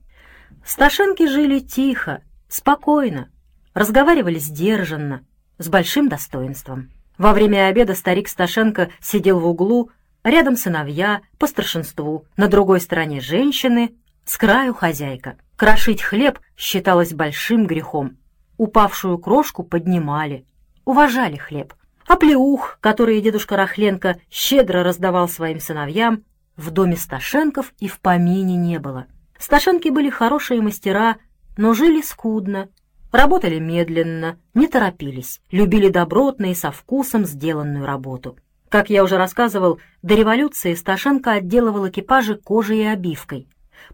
Сташенки 0.64 1.26
жили 1.26 1.60
тихо, 1.60 2.22
спокойно, 2.48 3.30
разговаривали 3.72 4.38
сдержанно, 4.38 5.24
с 5.56 5.68
большим 5.68 6.08
достоинством. 6.08 6.90
Во 7.18 7.32
время 7.32 7.66
обеда 7.66 7.94
старик 7.94 8.28
Сташенко 8.28 8.90
сидел 9.00 9.40
в 9.40 9.46
углу, 9.46 9.90
рядом 10.22 10.56
сыновья, 10.56 11.20
по 11.38 11.48
старшинству, 11.48 12.24
на 12.36 12.46
другой 12.46 12.80
стороне 12.80 13.20
женщины, 13.20 13.96
с 14.24 14.38
краю 14.38 14.72
хозяйка. 14.72 15.36
Крошить 15.56 16.00
хлеб 16.00 16.38
считалось 16.56 17.12
большим 17.12 17.66
грехом. 17.66 18.16
Упавшую 18.56 19.18
крошку 19.18 19.64
поднимали, 19.64 20.46
уважали 20.84 21.36
хлеб. 21.36 21.74
А 22.06 22.16
плеух, 22.16 22.78
который 22.80 23.20
дедушка 23.20 23.56
Рахленко 23.56 24.18
щедро 24.30 24.84
раздавал 24.84 25.28
своим 25.28 25.58
сыновьям, 25.58 26.24
в 26.56 26.70
доме 26.70 26.96
Сташенков 26.96 27.72
и 27.80 27.88
в 27.88 28.00
помине 28.00 28.56
не 28.56 28.78
было. 28.78 29.06
Сташенки 29.38 29.88
были 29.88 30.08
хорошие 30.08 30.60
мастера, 30.60 31.16
но 31.56 31.74
жили 31.74 32.00
скудно, 32.00 32.68
Работали 33.12 33.58
медленно, 33.58 34.38
не 34.52 34.66
торопились, 34.68 35.40
любили 35.50 35.88
добротно 35.88 36.50
и 36.50 36.54
со 36.54 36.70
вкусом 36.70 37.24
сделанную 37.24 37.86
работу. 37.86 38.36
Как 38.68 38.90
я 38.90 39.02
уже 39.02 39.16
рассказывал, 39.16 39.80
до 40.02 40.14
революции 40.14 40.74
Сташенко 40.74 41.32
отделывал 41.32 41.88
экипажи 41.88 42.36
кожей 42.36 42.80
и 42.80 42.84
обивкой. 42.84 43.48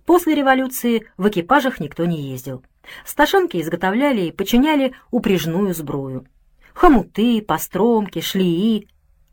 После 0.04 0.35
революции 0.35 1.06
в 1.16 1.28
экипажах 1.28 1.78
никто 1.78 2.04
не 2.04 2.21
ездил. 2.30 2.64
Сташенки 3.06 3.61
изготовляли 3.61 4.23
и 4.23 4.33
починяли 4.33 4.94
упряжную 5.12 5.75
сбрую. 5.75 6.26
Хомуты, 6.75 7.40
постромки, 7.40 8.21
шлии. 8.21 8.88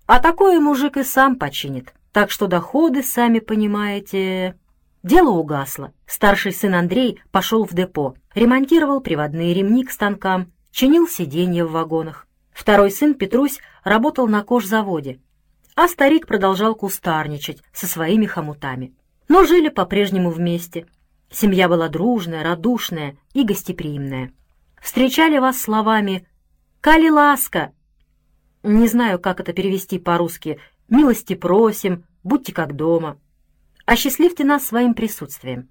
А 0.05 0.19
такое 0.19 0.59
мужик 0.59 0.97
и 0.97 1.03
сам 1.03 1.37
починит. 1.37 1.93
Так 2.11 2.29
что 2.29 2.47
доходы, 2.47 3.01
сами 3.01 3.39
понимаете... 3.39 4.55
Дело 5.03 5.31
угасло. 5.31 5.93
Старший 6.05 6.53
сын 6.53 6.75
Андрей 6.75 7.19
пошел 7.31 7.65
в 7.65 7.73
депо, 7.73 8.15
ремонтировал 8.35 9.01
приводные 9.01 9.53
ремни 9.53 9.83
к 9.83 9.91
станкам, 9.91 10.51
чинил 10.71 11.07
сиденья 11.07 11.65
в 11.65 11.71
вагонах. 11.71 12.27
Второй 12.51 12.91
сын 12.91 13.15
Петрусь 13.15 13.59
работал 13.83 14.27
на 14.27 14.43
кожзаводе, 14.43 15.19
а 15.75 15.87
старик 15.87 16.27
продолжал 16.27 16.75
кустарничать 16.75 17.63
со 17.73 17.87
своими 17.87 18.27
хомутами. 18.27 18.93
Но 19.27 19.45
жили 19.45 19.69
по-прежнему 19.69 20.29
вместе. 20.29 20.85
Семья 21.31 21.67
была 21.67 21.87
дружная, 21.87 22.43
радушная 22.43 23.17
и 23.33 23.43
гостеприимная. 23.43 24.33
Встречали 24.79 25.39
вас 25.39 25.59
словами 25.59 26.27
«Кали 26.79 27.09
ласка!» 27.09 27.71
Не 28.61 28.87
знаю, 28.87 29.17
как 29.17 29.39
это 29.39 29.53
перевести 29.53 29.97
по-русски. 29.97 30.59
«Милости 30.89 31.33
просим», 31.33 32.03
«Будьте 32.23 32.53
как 32.53 32.75
дома» 32.75 33.17
осчастливьте 33.85 34.43
нас 34.43 34.65
своим 34.65 34.93
присутствием. 34.93 35.69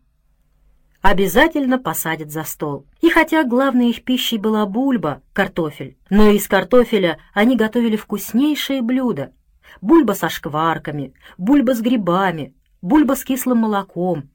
Обязательно 1.02 1.78
посадят 1.78 2.30
за 2.30 2.44
стол. 2.44 2.86
И 3.00 3.08
хотя 3.08 3.44
главной 3.44 3.90
их 3.90 4.04
пищей 4.04 4.36
была 4.36 4.66
бульба, 4.66 5.22
картофель, 5.32 5.96
но 6.10 6.28
из 6.28 6.46
картофеля 6.46 7.18
они 7.32 7.56
готовили 7.56 7.96
вкуснейшие 7.96 8.82
блюда. 8.82 9.32
Бульба 9.80 10.12
со 10.12 10.28
шкварками, 10.28 11.14
бульба 11.38 11.74
с 11.74 11.80
грибами, 11.80 12.54
бульба 12.82 13.14
с 13.14 13.24
кислым 13.24 13.58
молоком. 13.58 14.28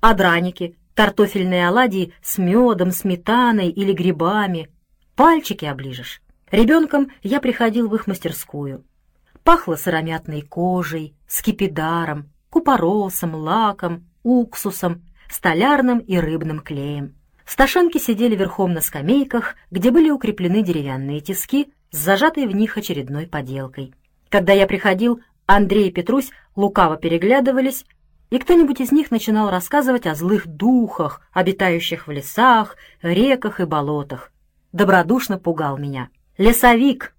А 0.00 0.14
драники, 0.14 0.76
картофельные 0.94 1.68
оладьи 1.68 2.12
с 2.22 2.38
медом, 2.38 2.90
сметаной 2.90 3.68
или 3.68 3.92
грибами. 3.92 4.68
Пальчики 5.14 5.64
оближешь. 5.64 6.22
Ребенком 6.50 7.12
я 7.22 7.40
приходил 7.40 7.88
в 7.88 7.94
их 7.94 8.08
мастерскую. 8.08 8.84
Пахло 9.44 9.76
сыромятной 9.76 10.42
кожей, 10.42 11.14
скипидаром, 11.28 12.30
купоросом, 12.50 13.34
лаком, 13.34 14.04
уксусом, 14.22 15.02
столярным 15.30 15.98
и 16.00 16.18
рыбным 16.18 16.60
клеем. 16.60 17.14
Сташенки 17.46 17.98
сидели 17.98 18.36
верхом 18.36 18.72
на 18.72 18.80
скамейках, 18.80 19.56
где 19.70 19.90
были 19.90 20.10
укреплены 20.10 20.62
деревянные 20.62 21.20
тиски 21.20 21.72
с 21.90 21.98
зажатой 21.98 22.46
в 22.46 22.54
них 22.54 22.76
очередной 22.76 23.26
поделкой. 23.26 23.94
Когда 24.28 24.52
я 24.52 24.66
приходил, 24.66 25.20
Андрей 25.46 25.88
и 25.88 25.92
Петрусь 25.92 26.30
лукаво 26.54 26.96
переглядывались, 26.96 27.84
и 28.30 28.38
кто-нибудь 28.38 28.80
из 28.80 28.92
них 28.92 29.10
начинал 29.10 29.50
рассказывать 29.50 30.06
о 30.06 30.14
злых 30.14 30.46
духах, 30.46 31.22
обитающих 31.32 32.06
в 32.06 32.10
лесах, 32.12 32.76
реках 33.02 33.58
и 33.58 33.64
болотах. 33.64 34.30
Добродушно 34.72 35.38
пугал 35.38 35.76
меня. 35.76 36.10
«Лесовик!» 36.38 37.12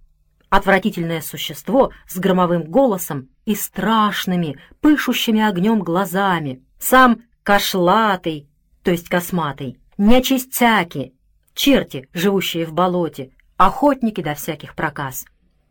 Отвратительное 0.52 1.22
существо 1.22 1.92
с 2.06 2.18
громовым 2.18 2.66
голосом 2.66 3.30
и 3.46 3.56
страшными, 3.56 4.60
пышущими 4.82 5.42
огнем 5.42 5.80
глазами. 5.80 6.62
Сам 6.78 7.22
кошлатый, 7.42 8.50
то 8.84 8.92
есть 8.92 9.08
косматый, 9.08 9.80
нечистяки, 9.98 11.14
черти, 11.54 12.10
живущие 12.14 12.66
в 12.66 12.74
болоте, 12.74 13.32
охотники 13.56 14.22
до 14.22 14.34
всяких 14.36 14.76
проказ. 14.76 15.24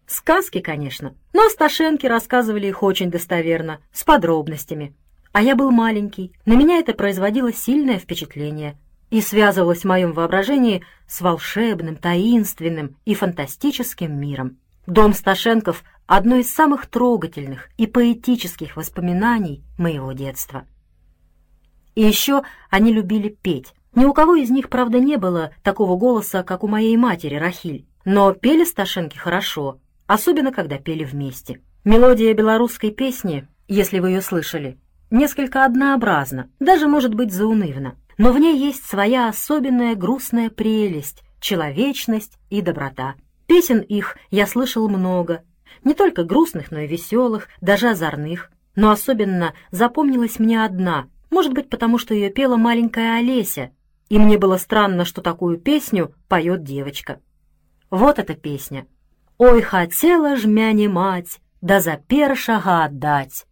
Сказки, 0.07 0.61
конечно, 0.61 1.15
но 1.35 1.51
Сташенки 1.51 2.07
рассказывали 2.07 2.69
их 2.69 2.83
очень 2.83 3.11
достоверно, 3.11 3.81
с 3.93 4.03
подробностями. 4.03 4.97
А 5.33 5.43
я 5.43 5.57
был 5.57 5.71
маленький, 5.73 6.33
на 6.47 6.55
меня 6.55 6.79
это 6.79 6.95
производило 6.95 7.53
сильное 7.53 7.99
впечатление 7.99 8.79
и 9.11 9.21
связывалось 9.21 9.83
в 9.83 9.89
моем 9.89 10.15
воображении 10.15 10.83
с 11.07 11.21
волшебным, 11.21 11.97
таинственным 11.97 12.97
и 13.05 13.15
фантастическим 13.15 14.19
миром. 14.19 14.57
Дом 14.91 15.15
Сташенков— 15.15 15.85
одно 16.07 16.37
из 16.37 16.53
самых 16.53 16.87
трогательных 16.87 17.69
и 17.77 17.87
поэтических 17.87 18.77
воспоминаний 18.77 19.63
моего 19.79 20.11
детства. 20.11 20.67
И 21.95 22.03
еще 22.03 22.43
они 22.71 22.93
любили 22.93 23.29
петь. 23.29 23.73
Ни 23.95 24.05
у 24.05 24.13
кого 24.13 24.35
из 24.35 24.51
них, 24.51 24.69
правда, 24.69 24.99
не 24.99 25.17
было 25.17 25.53
такого 25.63 25.97
голоса, 25.97 26.43
как 26.43 26.65
у 26.65 26.67
моей 26.67 26.97
матери 26.97 27.37
Рахиль, 27.37 27.87
но 28.05 28.33
пели 28.33 28.65
Сташенки 28.65 29.17
хорошо, 29.17 29.79
особенно 30.09 30.51
когда 30.51 30.79
пели 30.79 31.05
вместе. 31.05 31.61
Мелодия 31.85 32.35
белорусской 32.35 32.91
песни, 32.91 33.47
если 33.69 34.01
вы 34.01 34.11
ее 34.11 34.23
слышали, 34.23 34.77
несколько 35.11 35.65
однообразна, 35.65 36.51
даже 36.59 36.89
может 36.89 37.15
быть 37.15 37.33
заунывна. 37.33 37.95
но 38.19 38.33
в 38.33 38.39
ней 38.39 38.59
есть 38.59 38.85
своя 38.85 39.29
особенная 39.29 39.95
грустная 39.95 40.51
прелесть, 40.51 41.23
человечность 41.41 42.39
и 42.51 42.61
доброта. 42.61 43.15
Песен 43.51 43.81
их 43.81 44.17
я 44.31 44.47
слышал 44.47 44.89
много, 44.89 45.43
не 45.83 45.95
только 45.95 46.23
грустных, 46.23 46.71
но 46.71 46.79
и 46.79 46.87
веселых, 46.87 47.49
даже 47.61 47.89
озорных. 47.89 48.49
Но 48.77 48.93
особенно 48.93 49.55
запомнилась 49.73 50.39
мне 50.39 50.65
одна, 50.65 51.09
может 51.31 51.53
быть, 51.53 51.69
потому 51.69 51.99
что 51.99 52.15
ее 52.15 52.31
пела 52.31 52.57
маленькая 52.57 53.19
Олеся, 53.19 53.73
и 54.09 54.21
мне 54.21 54.39
было 54.39 54.57
странно, 54.57 55.05
что 55.05 55.21
такую 55.21 55.59
песню 55.59 56.15
поет 56.29 56.63
девочка. 56.63 57.19
Вот 57.91 58.21
эта 58.21 58.35
песня. 58.35 58.87
«Ой, 59.37 59.63
хотела 59.63 60.37
ж 60.37 60.45
мяне 60.45 60.89
мать, 60.89 61.41
да 61.61 61.81
за 61.81 61.97
першага 61.97 62.85
отдать, 62.85 63.47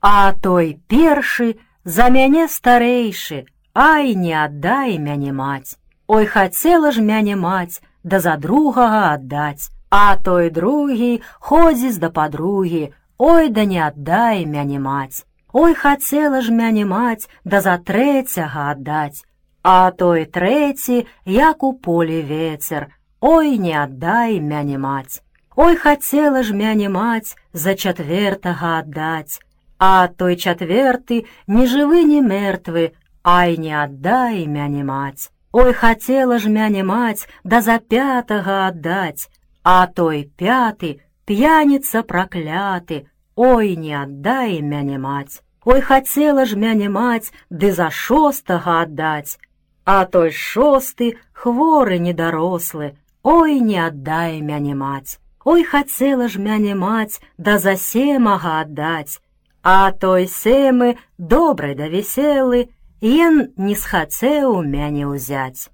а 0.00 0.32
той 0.32 0.80
перши 0.88 1.58
за 1.84 2.08
мяне 2.08 2.48
старейши, 2.48 3.44
ай, 3.74 4.14
не 4.14 4.32
отдай 4.32 4.96
мяне 4.96 5.30
мать. 5.30 5.76
Ой, 6.06 6.24
хотела 6.24 6.90
ж 6.90 7.02
мяне 7.02 7.36
мать, 7.36 7.82
да 8.03 8.19
за 8.19 8.37
другага 8.37 9.13
отдать, 9.13 9.69
а 9.89 10.15
той 10.15 10.49
другі 10.49 11.21
ходзіць 11.39 11.99
да 11.99 12.09
падругі, 12.09 12.93
Ой, 13.17 13.49
да 13.49 13.65
не 13.65 13.79
аддай 13.81 14.45
мяне 14.45 14.79
маць. 14.79 15.25
Ой, 15.53 15.73
хацела 15.73 16.41
ж 16.45 16.53
мяне 16.53 16.85
маць, 16.85 17.25
да 17.43 17.61
за 17.65 17.77
трэцяга 17.81 18.69
аддаць. 18.73 19.25
А 19.63 19.89
той 19.91 20.25
трэці, 20.25 21.07
як 21.25 21.63
у 21.63 21.73
полі 21.73 22.21
вецер, 22.21 22.93
Ой, 23.19 23.57
не 23.57 23.73
аддай 23.73 24.39
мяне 24.39 24.77
маць. 24.77 25.23
Ой, 25.55 25.75
хацела 25.75 26.43
ж 26.43 26.53
мяне 26.53 26.89
маць 26.93 27.33
за 27.53 27.73
чатвертага 27.73 28.77
аддаць. 28.79 29.41
А 29.79 30.07
той 30.07 30.37
чатверты, 30.37 31.25
ні 31.47 31.65
жывы, 31.65 32.03
ні 32.05 32.21
мертвы, 32.21 32.93
Ай, 33.23 33.57
не 33.57 33.73
аддай 33.73 34.45
мяне 34.45 34.83
маць. 34.83 35.31
Ой, 35.52 35.72
хацела 35.72 36.38
ж 36.38 36.48
мяне 36.48 36.82
маць, 36.82 37.28
да 37.44 37.60
за 37.60 37.78
пятага 37.78 38.66
аддаць. 38.68 39.28
А 39.62 39.86
той 39.86 40.32
пяты, 40.36 41.00
п'яніца 41.26 42.02
пракляты, 42.02 43.06
Ой, 43.36 43.76
не 43.76 43.94
аддай 43.96 44.60
мяне 44.60 44.98
маць. 44.98 45.40
Ой, 45.64 45.80
хацела 45.80 46.44
ж 46.44 46.56
мяне 46.56 46.88
маць, 46.88 47.32
ды 47.50 47.72
за 47.72 47.88
шостага 47.90 48.82
аддаць. 48.82 49.38
А 49.84 50.04
той 50.04 50.30
шосты, 50.30 51.16
хворы 51.32 51.98
недарослы, 51.98 52.96
Ой, 53.22 53.60
не 53.60 53.78
аддай 53.78 54.40
мяне 54.40 54.74
маць. 54.74 55.18
Ой, 55.44 55.64
хацела 55.64 56.28
ж 56.28 56.38
мяне 56.38 56.74
маць, 56.74 57.20
да 57.36 57.58
за 57.58 57.76
семага 57.76 58.60
аддаць. 58.60 59.20
А 59.62 59.92
той 59.92 60.26
семы, 60.26 60.98
добры 61.18 61.74
да 61.74 61.88
веселы, 61.88 62.68
Ен 63.02 63.50
не 63.58 63.74
схацеў 63.74 64.62
мяне 64.62 65.10
ўзяць. 65.10 65.66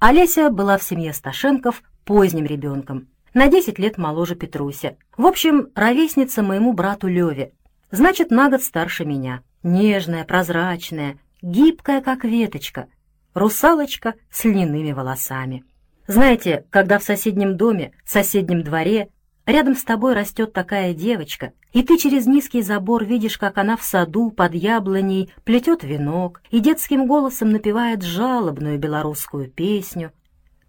Олеся 0.00 0.50
была 0.50 0.78
в 0.78 0.82
семье 0.82 1.12
Сташенков 1.14 1.82
поздним 2.04 2.44
ребенком, 2.44 3.06
на 3.34 3.46
10 3.46 3.78
лет 3.78 3.98
моложе 3.98 4.34
Петруся. 4.34 4.96
В 5.16 5.26
общем, 5.26 5.68
ровесница 5.76 6.42
моему 6.42 6.72
брату 6.72 7.06
Леве. 7.06 7.52
Значит, 7.92 8.32
на 8.32 8.50
год 8.50 8.62
старше 8.62 9.04
меня. 9.04 9.42
Нежная, 9.62 10.24
прозрачная, 10.24 11.18
гибкая, 11.40 12.00
как 12.00 12.24
веточка. 12.24 12.88
Русалочка 13.32 14.14
с 14.32 14.44
льняными 14.44 14.90
волосами. 14.90 15.62
Знаете, 16.08 16.64
когда 16.70 16.98
в 16.98 17.04
соседнем 17.04 17.56
доме, 17.56 17.92
в 18.04 18.10
соседнем 18.10 18.64
дворе 18.64 19.10
рядом 19.50 19.74
с 19.74 19.84
тобой 19.84 20.14
растет 20.14 20.52
такая 20.52 20.94
девочка, 20.94 21.52
и 21.72 21.82
ты 21.82 21.96
через 21.96 22.26
низкий 22.26 22.62
забор 22.62 23.04
видишь, 23.04 23.38
как 23.38 23.58
она 23.58 23.76
в 23.76 23.82
саду 23.82 24.30
под 24.30 24.54
яблоней 24.54 25.32
плетет 25.44 25.82
венок 25.82 26.42
и 26.50 26.60
детским 26.60 27.06
голосом 27.06 27.50
напевает 27.50 28.02
жалобную 28.02 28.78
белорусскую 28.78 29.50
песню, 29.50 30.12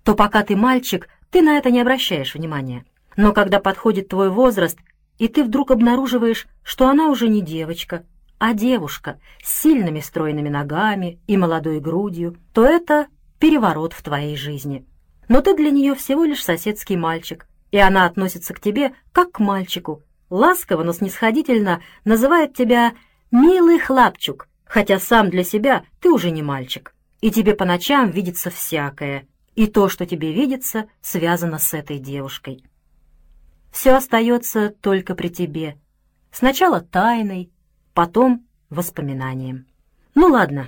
то 0.03 0.15
пока 0.15 0.43
ты 0.43 0.55
мальчик, 0.55 1.09
ты 1.29 1.41
на 1.41 1.57
это 1.57 1.71
не 1.71 1.81
обращаешь 1.81 2.33
внимания. 2.33 2.85
Но 3.17 3.33
когда 3.33 3.59
подходит 3.59 4.07
твой 4.09 4.29
возраст, 4.29 4.77
и 5.17 5.27
ты 5.27 5.43
вдруг 5.43 5.71
обнаруживаешь, 5.71 6.47
что 6.63 6.87
она 6.87 7.09
уже 7.09 7.27
не 7.27 7.41
девочка, 7.41 8.05
а 8.39 8.53
девушка 8.53 9.19
с 9.43 9.61
сильными 9.61 9.99
стройными 9.99 10.49
ногами 10.49 11.19
и 11.27 11.37
молодой 11.37 11.79
грудью, 11.79 12.37
то 12.53 12.65
это 12.65 13.07
переворот 13.39 13.93
в 13.93 14.01
твоей 14.01 14.35
жизни. 14.35 14.85
Но 15.27 15.41
ты 15.41 15.55
для 15.55 15.69
нее 15.69 15.93
всего 15.93 16.23
лишь 16.23 16.43
соседский 16.43 16.95
мальчик, 16.95 17.47
и 17.71 17.77
она 17.77 18.05
относится 18.05 18.53
к 18.53 18.59
тебе 18.59 18.93
как 19.11 19.33
к 19.33 19.39
мальчику, 19.39 20.03
ласково, 20.29 20.83
но 20.83 20.93
снисходительно 20.93 21.81
называет 22.05 22.53
тебя 22.53 22.93
«милый 23.31 23.79
хлапчук», 23.79 24.47
хотя 24.65 24.99
сам 24.99 25.29
для 25.29 25.43
себя 25.43 25.83
ты 25.99 26.11
уже 26.11 26.31
не 26.31 26.43
мальчик, 26.43 26.93
и 27.21 27.31
тебе 27.31 27.55
по 27.55 27.65
ночам 27.65 28.11
видится 28.11 28.49
всякое, 28.49 29.27
и 29.55 29.67
то, 29.67 29.89
что 29.89 30.05
тебе 30.05 30.31
видится, 30.31 30.87
связано 31.01 31.59
с 31.59 31.73
этой 31.73 31.99
девушкой. 31.99 32.63
Все 33.71 33.95
остается 33.95 34.69
только 34.81 35.15
при 35.15 35.29
тебе. 35.29 35.77
Сначала 36.31 36.81
тайной, 36.81 37.51
потом 37.93 38.45
воспоминанием. 38.69 39.65
Ну 40.15 40.27
ладно. 40.27 40.67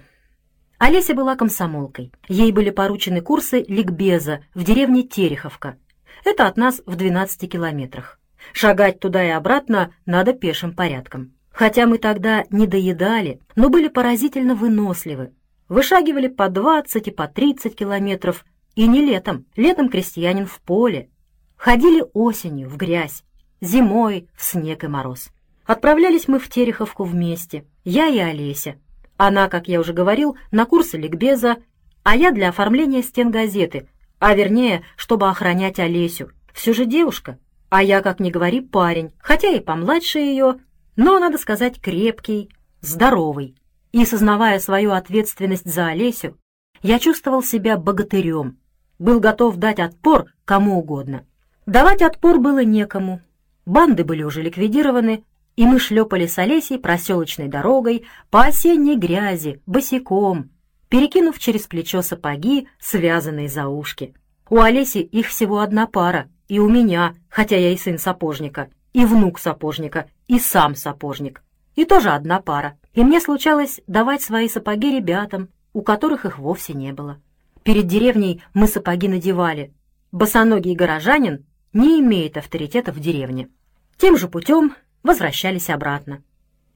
Олеся 0.77 1.13
была 1.13 1.35
комсомолкой. 1.35 2.11
Ей 2.27 2.51
были 2.51 2.69
поручены 2.69 3.21
курсы 3.21 3.63
ликбеза 3.67 4.43
в 4.53 4.63
деревне 4.63 5.03
Тереховка. 5.03 5.77
Это 6.23 6.47
от 6.47 6.57
нас 6.57 6.81
в 6.85 6.95
12 6.95 7.51
километрах. 7.51 8.19
Шагать 8.51 8.99
туда 8.99 9.23
и 9.23 9.29
обратно 9.29 9.93
надо 10.05 10.33
пешим 10.33 10.73
порядком. 10.73 11.33
Хотя 11.51 11.85
мы 11.85 11.97
тогда 11.97 12.45
не 12.49 12.65
доедали, 12.65 13.39
но 13.55 13.69
были 13.69 13.87
поразительно 13.87 14.55
выносливы. 14.55 15.33
Вышагивали 15.69 16.27
по 16.27 16.49
20 16.49 17.07
и 17.07 17.11
по 17.11 17.27
30 17.27 17.75
километров 17.75 18.45
и 18.75 18.87
не 18.87 19.01
летом. 19.01 19.45
Летом 19.55 19.89
крестьянин 19.89 20.45
в 20.45 20.59
поле. 20.61 21.09
Ходили 21.55 22.03
осенью 22.13 22.69
в 22.69 22.77
грязь, 22.77 23.23
зимой 23.61 24.27
в 24.35 24.43
снег 24.43 24.83
и 24.83 24.87
мороз. 24.87 25.29
Отправлялись 25.65 26.27
мы 26.27 26.39
в 26.39 26.49
Тереховку 26.49 27.03
вместе, 27.03 27.65
я 27.85 28.07
и 28.07 28.17
Олеся. 28.17 28.75
Она, 29.15 29.47
как 29.47 29.67
я 29.67 29.79
уже 29.79 29.93
говорил, 29.93 30.35
на 30.51 30.65
курсы 30.65 30.97
ликбеза, 30.97 31.57
а 32.03 32.17
я 32.17 32.31
для 32.31 32.49
оформления 32.49 33.01
стен 33.01 33.31
газеты, 33.31 33.87
а 34.23 34.35
вернее, 34.35 34.85
чтобы 34.95 35.27
охранять 35.27 35.79
Олесю. 35.79 36.29
Все 36.53 36.71
же 36.71 36.85
девушка, 36.85 37.39
а 37.67 37.83
я, 37.83 38.01
как 38.01 38.21
ни 38.21 38.31
говори, 38.31 38.61
парень, 38.61 39.11
хотя 39.19 39.49
и 39.49 39.59
помладше 39.59 40.19
ее, 40.19 40.59
но, 40.95 41.19
надо 41.19 41.37
сказать, 41.37 41.81
крепкий, 41.81 42.49
здоровый. 42.79 43.57
И, 43.91 44.05
сознавая 44.05 44.59
свою 44.59 44.93
ответственность 44.93 45.69
за 45.69 45.87
Олесю, 45.87 46.37
я 46.81 46.99
чувствовал 46.99 47.43
себя 47.43 47.75
богатырем, 47.75 48.59
был 48.97 49.19
готов 49.19 49.57
дать 49.57 49.79
отпор 49.79 50.27
кому 50.45 50.79
угодно. 50.79 51.25
Давать 51.65 52.01
отпор 52.01 52.39
было 52.39 52.63
некому. 52.63 53.19
Банды 53.65 54.05
были 54.05 54.23
уже 54.23 54.41
ликвидированы, 54.41 55.25
и 55.57 55.65
мы 55.65 55.79
шлепали 55.79 56.27
с 56.27 56.37
Олесей 56.37 56.79
проселочной 56.79 57.49
дорогой 57.49 58.05
по 58.29 58.43
осенней 58.43 58.95
грязи, 58.95 59.61
босиком, 59.65 60.49
перекинув 60.93 61.39
через 61.39 61.65
плечо 61.65 62.03
сапоги, 62.03 62.67
связанные 62.79 63.49
за 63.49 63.67
ушки. 63.67 64.13
У 64.47 64.59
Олеси 64.59 64.99
их 64.99 65.25
всего 65.25 65.61
одна 65.61 65.87
пара, 65.87 66.29
и 66.47 66.59
у 66.59 66.69
меня, 66.69 67.15
хотя 67.29 67.57
я 67.57 67.71
и 67.71 67.77
сын 67.77 67.97
сапожника, 67.97 68.69
и 68.93 69.03
внук 69.03 69.39
сапожника, 69.39 70.07
и 70.27 70.37
сам 70.37 70.75
сапожник, 70.75 71.41
и 71.73 71.85
тоже 71.85 72.11
одна 72.11 72.39
пара. 72.41 72.77
И 72.93 73.03
мне 73.03 73.19
случалось 73.19 73.81
давать 73.87 74.21
свои 74.21 74.47
сапоги 74.47 74.95
ребятам, 74.95 75.49
у 75.73 75.81
которых 75.81 76.25
их 76.25 76.37
вовсе 76.37 76.73
не 76.73 76.93
было. 76.93 77.19
Перед 77.63 77.87
деревней 77.87 78.43
мы 78.53 78.67
сапоги 78.67 79.07
надевали. 79.07 79.73
Босоногий 80.11 80.75
горожанин 80.75 81.43
не 81.73 82.01
имеет 82.01 82.37
авторитета 82.37 82.91
в 82.91 82.99
деревне. 82.99 83.49
Тем 83.97 84.15
же 84.15 84.27
путем 84.27 84.75
возвращались 85.01 85.71
обратно. 85.71 86.21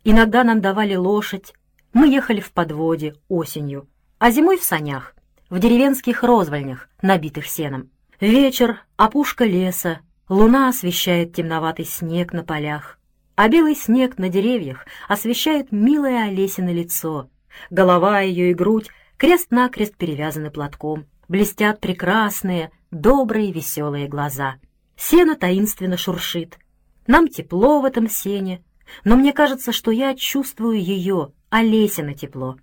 Иногда 0.04 0.44
нам 0.44 0.60
давали 0.60 0.96
лошадь. 0.96 1.54
Мы 1.94 2.08
ехали 2.10 2.40
в 2.40 2.52
подводе 2.52 3.14
осенью, 3.28 3.88
а 4.20 4.32
зимой 4.32 4.58
в 4.58 4.64
санях, 4.64 5.16
в 5.50 5.60
деревенских 5.60 6.24
розвальнях, 6.24 6.90
набитых 7.02 7.46
сеном. 7.48 7.90
Вечер, 8.20 8.82
опушка 8.96 9.46
леса, 9.46 10.00
луна 10.28 10.70
освещает 10.70 11.34
темноватый 11.36 11.86
снег 11.86 12.34
на 12.34 12.44
полях, 12.44 12.98
а 13.36 13.48
белый 13.48 13.76
снег 13.76 14.18
на 14.18 14.30
деревьях 14.30 14.86
освещает 15.08 15.72
милое 15.72 16.26
Олесино 16.26 16.74
лицо. 16.74 17.30
Голова 17.70 18.22
ее 18.22 18.52
и 18.52 18.54
грудь 18.54 18.90
крест-накрест 19.18 19.96
перевязаны 19.96 20.50
платком. 20.50 21.06
Блестят 21.28 21.80
прекрасные, 21.80 22.72
добрые, 22.90 23.52
веселые 23.52 24.08
глаза. 24.08 24.56
Сено 24.96 25.36
таинственно 25.36 25.98
шуршит. 25.98 26.58
Нам 27.06 27.28
тепло 27.28 27.82
в 27.82 27.86
этом 27.86 28.10
сене, 28.10 28.64
но 29.04 29.16
мне 29.16 29.34
кажется, 29.34 29.72
что 29.72 29.92
я 29.92 30.16
чувствую 30.16 30.82
ее, 30.82 31.32
Олесина 31.50 32.14
тепло. 32.14 32.58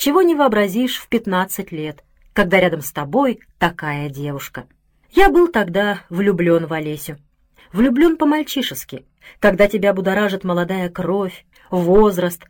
Чего 0.00 0.22
не 0.22 0.34
вообразишь 0.34 0.96
в 0.96 1.08
пятнадцать 1.08 1.72
лет, 1.72 2.04
когда 2.32 2.58
рядом 2.58 2.80
с 2.80 2.90
тобой 2.90 3.40
такая 3.58 4.08
девушка. 4.08 4.66
Я 5.10 5.28
был 5.28 5.48
тогда 5.48 6.04
влюблен 6.08 6.64
в 6.64 6.72
Олесю. 6.72 7.18
Влюблен 7.70 8.16
по-мальчишески, 8.16 9.04
когда 9.40 9.68
тебя 9.68 9.92
будоражит 9.92 10.42
молодая 10.42 10.88
кровь, 10.88 11.44
возраст, 11.70 12.46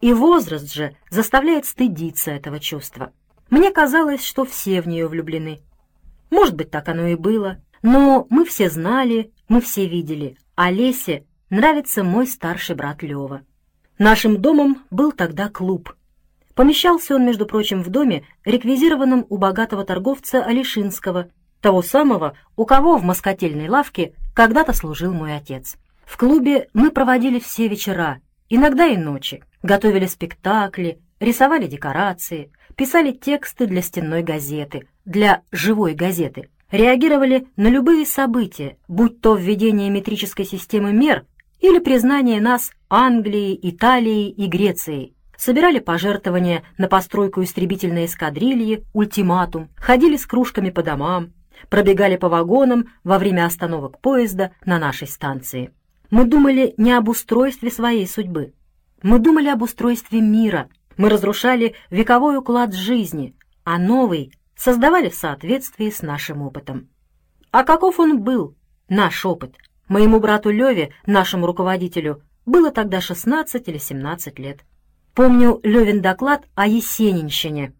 И 0.00 0.12
возраст 0.12 0.74
же 0.74 0.96
заставляет 1.08 1.66
стыдиться 1.66 2.32
этого 2.32 2.58
чувства. 2.58 3.12
Мне 3.48 3.70
казалось, 3.70 4.24
что 4.24 4.44
все 4.44 4.82
в 4.82 4.88
нее 4.88 5.06
влюблены. 5.06 5.60
Может 6.30 6.56
быть, 6.56 6.72
так 6.72 6.88
оно 6.88 7.06
и 7.06 7.14
было, 7.14 7.62
но 7.80 8.26
мы 8.28 8.44
все 8.44 8.68
знали, 8.68 9.30
мы 9.48 9.60
все 9.60 9.86
видели, 9.86 10.36
Олесе 10.56 11.22
нравится 11.48 12.02
мой 12.02 12.26
старший 12.26 12.74
брат 12.74 13.04
Лева. 13.04 13.42
Нашим 13.98 14.42
домом 14.42 14.82
был 14.90 15.12
тогда 15.12 15.48
клуб. 15.48 15.94
Помещался 16.58 17.14
он, 17.14 17.24
между 17.24 17.46
прочим, 17.46 17.84
в 17.84 17.88
доме, 17.88 18.24
реквизированном 18.44 19.26
у 19.28 19.36
богатого 19.36 19.84
торговца 19.84 20.44
Алишинского, 20.44 21.28
того 21.60 21.82
самого, 21.82 22.36
у 22.56 22.64
кого 22.64 22.96
в 22.96 23.04
москотельной 23.04 23.68
лавке 23.68 24.14
когда-то 24.34 24.72
служил 24.72 25.12
мой 25.12 25.36
отец. 25.36 25.76
В 26.04 26.16
клубе 26.16 26.66
мы 26.72 26.90
проводили 26.90 27.38
все 27.38 27.68
вечера, 27.68 28.20
иногда 28.48 28.86
и 28.86 28.96
ночи, 28.96 29.44
готовили 29.62 30.06
спектакли, 30.06 30.98
рисовали 31.20 31.68
декорации, 31.68 32.50
писали 32.74 33.12
тексты 33.12 33.66
для 33.66 33.80
стенной 33.80 34.24
газеты, 34.24 34.88
для 35.04 35.42
живой 35.52 35.94
газеты, 35.94 36.48
реагировали 36.72 37.46
на 37.54 37.68
любые 37.68 38.04
события, 38.04 38.78
будь 38.88 39.20
то 39.20 39.36
введение 39.36 39.90
метрической 39.90 40.44
системы 40.44 40.92
мер 40.92 41.24
или 41.60 41.78
признание 41.78 42.40
нас 42.40 42.72
Англией, 42.88 43.56
Италией 43.62 44.30
и 44.30 44.48
Грецией, 44.48 45.14
собирали 45.38 45.78
пожертвования 45.78 46.64
на 46.76 46.88
постройку 46.88 47.42
истребительной 47.42 48.06
эскадрильи, 48.06 48.84
ультиматум, 48.92 49.70
ходили 49.76 50.16
с 50.16 50.26
кружками 50.26 50.70
по 50.70 50.82
домам, 50.82 51.32
пробегали 51.70 52.16
по 52.16 52.28
вагонам 52.28 52.88
во 53.04 53.18
время 53.18 53.46
остановок 53.46 54.00
поезда 54.00 54.50
на 54.66 54.78
нашей 54.78 55.06
станции. 55.06 55.72
Мы 56.10 56.24
думали 56.24 56.74
не 56.76 56.92
об 56.92 57.08
устройстве 57.08 57.70
своей 57.70 58.06
судьбы. 58.06 58.52
Мы 59.02 59.20
думали 59.20 59.48
об 59.48 59.62
устройстве 59.62 60.20
мира. 60.20 60.68
Мы 60.96 61.08
разрушали 61.08 61.76
вековой 61.90 62.36
уклад 62.36 62.74
жизни, 62.74 63.36
а 63.64 63.78
новый 63.78 64.32
создавали 64.56 65.08
в 65.08 65.14
соответствии 65.14 65.90
с 65.90 66.02
нашим 66.02 66.42
опытом. 66.42 66.88
А 67.52 67.62
каков 67.62 68.00
он 68.00 68.22
был, 68.22 68.56
наш 68.88 69.24
опыт? 69.24 69.54
Моему 69.86 70.18
брату 70.18 70.50
Леве, 70.50 70.92
нашему 71.06 71.46
руководителю, 71.46 72.22
было 72.44 72.72
тогда 72.72 73.00
16 73.00 73.68
или 73.68 73.78
17 73.78 74.38
лет. 74.38 74.60
Помню 75.18 75.58
Левин 75.64 76.00
доклад 76.00 76.44
о 76.54 76.68
Есенинщине. 76.68 77.72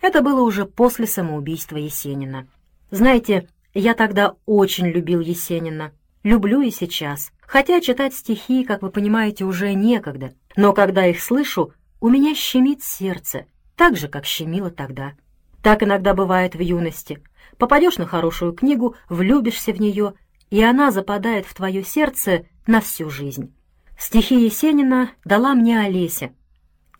Это 0.00 0.22
было 0.22 0.40
уже 0.42 0.64
после 0.64 1.06
самоубийства 1.06 1.76
Есенина. 1.76 2.48
Знаете, 2.90 3.46
я 3.74 3.94
тогда 3.94 4.34
очень 4.44 4.88
любил 4.88 5.20
Есенина. 5.20 5.92
Люблю 6.24 6.62
и 6.62 6.72
сейчас. 6.72 7.30
Хотя 7.42 7.80
читать 7.80 8.12
стихи, 8.12 8.64
как 8.64 8.82
вы 8.82 8.90
понимаете, 8.90 9.44
уже 9.44 9.72
некогда. 9.74 10.32
Но 10.56 10.72
когда 10.72 11.06
их 11.06 11.22
слышу, 11.22 11.72
у 12.00 12.08
меня 12.08 12.34
щемит 12.34 12.82
сердце, 12.82 13.44
так 13.76 13.96
же, 13.96 14.08
как 14.08 14.24
щемило 14.24 14.72
тогда. 14.72 15.12
Так 15.62 15.84
иногда 15.84 16.12
бывает 16.12 16.56
в 16.56 16.60
юности. 16.60 17.22
Попадешь 17.56 17.98
на 17.98 18.06
хорошую 18.06 18.52
книгу, 18.52 18.96
влюбишься 19.08 19.72
в 19.72 19.80
нее, 19.80 20.14
и 20.50 20.60
она 20.60 20.90
западает 20.90 21.46
в 21.46 21.54
твое 21.54 21.84
сердце 21.84 22.46
на 22.66 22.80
всю 22.80 23.10
жизнь. 23.10 23.54
Стихи 23.96 24.44
Есенина 24.44 25.12
дала 25.24 25.54
мне 25.54 25.78
Олеся. 25.78 26.32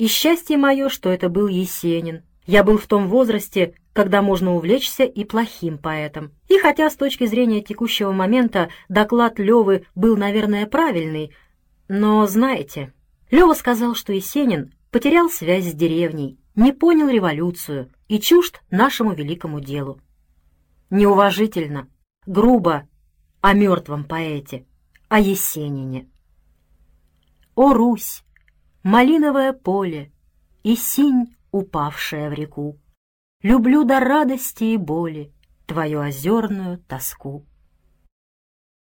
И 0.01 0.07
счастье 0.07 0.57
мое, 0.57 0.89
что 0.89 1.11
это 1.11 1.29
был 1.29 1.47
Есенин. 1.47 2.23
Я 2.47 2.65
был 2.65 2.79
в 2.79 2.87
том 2.87 3.07
возрасте, 3.11 3.75
когда 3.93 4.23
можно 4.23 4.55
увлечься 4.55 5.05
и 5.05 5.25
плохим 5.25 5.77
поэтом. 5.77 6.33
И 6.49 6.59
хотя 6.59 6.89
с 6.89 6.97
точки 6.97 7.27
зрения 7.27 7.61
текущего 7.61 8.11
момента 8.11 8.71
доклад 8.89 9.39
Левы 9.39 9.85
был, 9.95 10.17
наверное, 10.17 10.65
правильный, 10.65 11.35
но 11.89 12.27
знаете, 12.27 12.95
Лева 13.31 13.53
сказал, 13.53 13.95
что 13.95 14.15
Есенин 14.15 14.73
потерял 14.91 15.29
связь 15.29 15.67
с 15.67 15.75
деревней, 15.75 16.39
не 16.55 16.73
понял 16.73 17.11
революцию 17.11 17.93
и 18.09 18.19
чужд 18.21 18.63
нашему 18.71 19.13
великому 19.13 19.61
делу. 19.61 20.01
Неуважительно, 20.89 21.89
грубо 22.25 22.89
о 23.43 23.53
мертвом 23.53 24.05
поэте, 24.05 24.65
о 25.11 25.21
Есенине. 25.21 26.09
О, 27.55 27.75
Русь, 27.75 28.25
малиновое 28.83 29.53
поле 29.53 30.13
и 30.63 30.77
синь, 30.77 31.37
упавшая 31.51 32.31
в 32.31 32.33
реку! 32.33 32.79
Люблю 33.43 33.85
до 33.85 34.01
радости 34.01 34.65
и 34.65 34.77
боли 34.77 35.33
твою 35.67 36.01
озерную 36.01 36.79
тоску. 36.79 37.47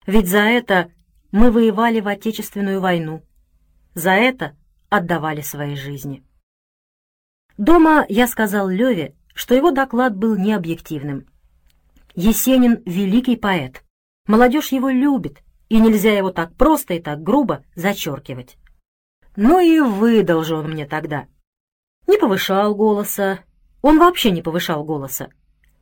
Ведь 0.07 0.27
за 0.27 0.39
это 0.39 0.91
мы 1.31 1.51
воевали 1.51 1.99
в 1.99 2.07
Отечественную 2.07 2.81
войну, 2.81 3.23
за 3.93 4.11
это 4.11 4.55
отдавали 4.89 5.41
свои 5.41 5.75
жизни. 5.75 6.23
Дома 7.57 8.05
я 8.07 8.27
сказал 8.27 8.69
Леве, 8.69 9.15
что 9.33 9.53
его 9.53 9.71
доклад 9.71 10.15
был 10.15 10.35
необъективным. 10.37 11.27
Есенин— 12.15 12.81
великий 12.85 13.35
поэт. 13.35 13.83
Молодежь 14.27 14.71
его 14.71 14.89
любит, 14.89 15.43
и 15.69 15.79
нельзя 15.79 16.17
его 16.17 16.31
так 16.31 16.55
просто 16.55 16.95
и 16.95 16.99
так 16.99 17.21
грубо 17.21 17.63
зачеркивать. 17.75 18.57
Ну 19.37 19.59
и 19.59 19.79
выдал 19.79 20.43
же 20.43 20.55
он 20.55 20.71
мне 20.71 20.87
тогда. 20.87 21.27
Не 22.07 22.17
повышал 22.17 22.73
голоса, 22.73 23.41
он 23.83 23.99
вообще 23.99 24.31
не 24.31 24.41
повышал 24.41 24.83
голоса. 24.83 25.29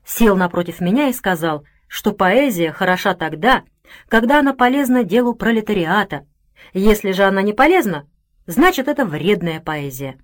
Сел 0.06 0.36
напротив 0.36 0.82
меня 0.82 1.08
и 1.08 1.14
сказал, 1.14 1.66
что 1.88 2.12
поэзия 2.12 2.74
хороша 2.74 3.16
тогда, 3.16 3.64
когда 4.10 4.40
она 4.40 4.54
полезна 4.54 5.06
делу 5.06 5.34
пролетариата. 5.34 6.28
Если 6.74 7.14
же 7.14 7.24
она 7.24 7.42
не 7.42 7.54
полезна, 7.54 8.10
значит, 8.46 8.90
это 8.90 9.06
вредная 9.06 9.62
поэзия. 9.62 10.20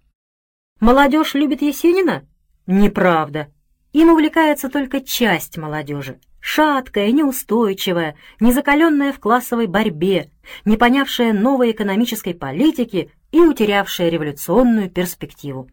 Молодежь 0.82 1.34
любит 1.34 1.62
Есенина? 1.62 2.28
Неправда. 2.68 3.48
Им 3.94 4.10
увлекается 4.10 4.68
только 4.68 5.00
часть 5.00 5.58
молодежи. 5.58 6.20
Шаткая, 6.42 7.12
неустойчивая, 7.12 8.16
незакаленная 8.40 9.14
в 9.14 9.20
классовой 9.20 9.68
борьбе, 9.68 10.32
не 10.66 10.76
понявшая 10.76 11.34
новой 11.34 11.72
экономической 11.72 12.34
политики 12.34 13.12
и 13.32 13.40
утерявшая 13.40 14.10
революционную 14.10 14.90
перспективу. 14.90 15.70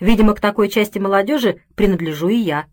Видимо, 0.00 0.34
к 0.34 0.40
такой 0.40 0.70
части 0.70 0.98
молодежи 0.98 1.60
принадлежу 1.74 2.28
и 2.28 2.36
я. 2.36 2.66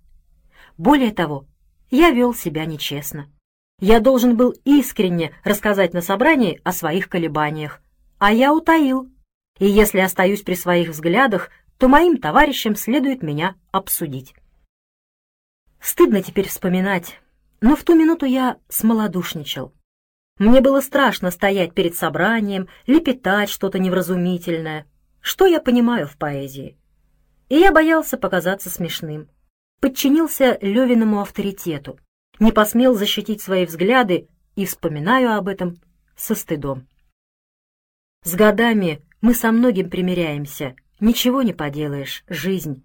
Более 0.78 1.12
того, 1.12 1.46
я 1.92 2.10
вел 2.10 2.34
себя 2.34 2.66
нечестно. 2.66 3.30
Я 3.80 4.00
должен 4.00 4.38
был 4.38 4.56
искренне 4.64 5.34
рассказать 5.44 5.94
на 5.94 6.02
собрании 6.02 6.62
о 6.64 6.72
своих 6.72 7.10
колебаниях, 7.10 7.82
а 8.18 8.32
я 8.32 8.54
утаил. 8.54 9.10
И 9.60 9.66
если 9.66 10.00
остаюсь 10.00 10.42
при 10.42 10.56
своих 10.56 10.90
взглядах, 10.90 11.50
то 11.78 11.90
моим 11.90 12.18
товарищам 12.18 12.76
следует 12.76 13.24
меня 13.24 13.56
обсудить. 13.72 14.34
Стыдно 15.84 16.24
теперь 16.24 16.48
вспоминать, 16.48 17.20
но 17.62 17.76
в 17.76 17.84
ту 17.84 17.94
минуту 17.94 18.26
я 18.26 18.58
смолодушничал. 18.70 19.74
Мне 20.40 20.62
было 20.62 20.82
страшно 20.82 21.30
стоять 21.30 21.76
перед 21.76 21.96
собранием, 21.96 22.70
лепетать 22.88 23.50
что-то 23.50 23.78
невразумительное. 23.78 24.88
Что 25.22 25.46
я 25.46 25.60
понимаю 25.60 26.08
в 26.08 26.18
поэзии? 26.18 26.78
и 27.54 27.60
я 27.60 27.72
боялся 27.72 28.18
показаться 28.18 28.72
смешным. 28.72 29.30
Подчинился 29.80 30.58
Левиному 30.60 31.22
авторитету, 31.22 32.00
не 32.40 32.52
посмел 32.52 32.96
защитить 32.96 33.42
свои 33.42 33.68
взгляды 33.68 34.28
и 34.56 34.66
вспоминаю 34.66 35.36
об 35.36 35.48
этом 35.48 35.78
со 36.16 36.34
стыдом. 36.34 36.88
С 38.24 38.34
годами 38.34 39.04
мы 39.22 39.36
со 39.36 39.52
многим 39.52 39.92
примиряемся, 39.92 40.76
ничего 41.00 41.44
не 41.44 41.54
поделаешь, 41.54 42.24
жизнь. 42.28 42.84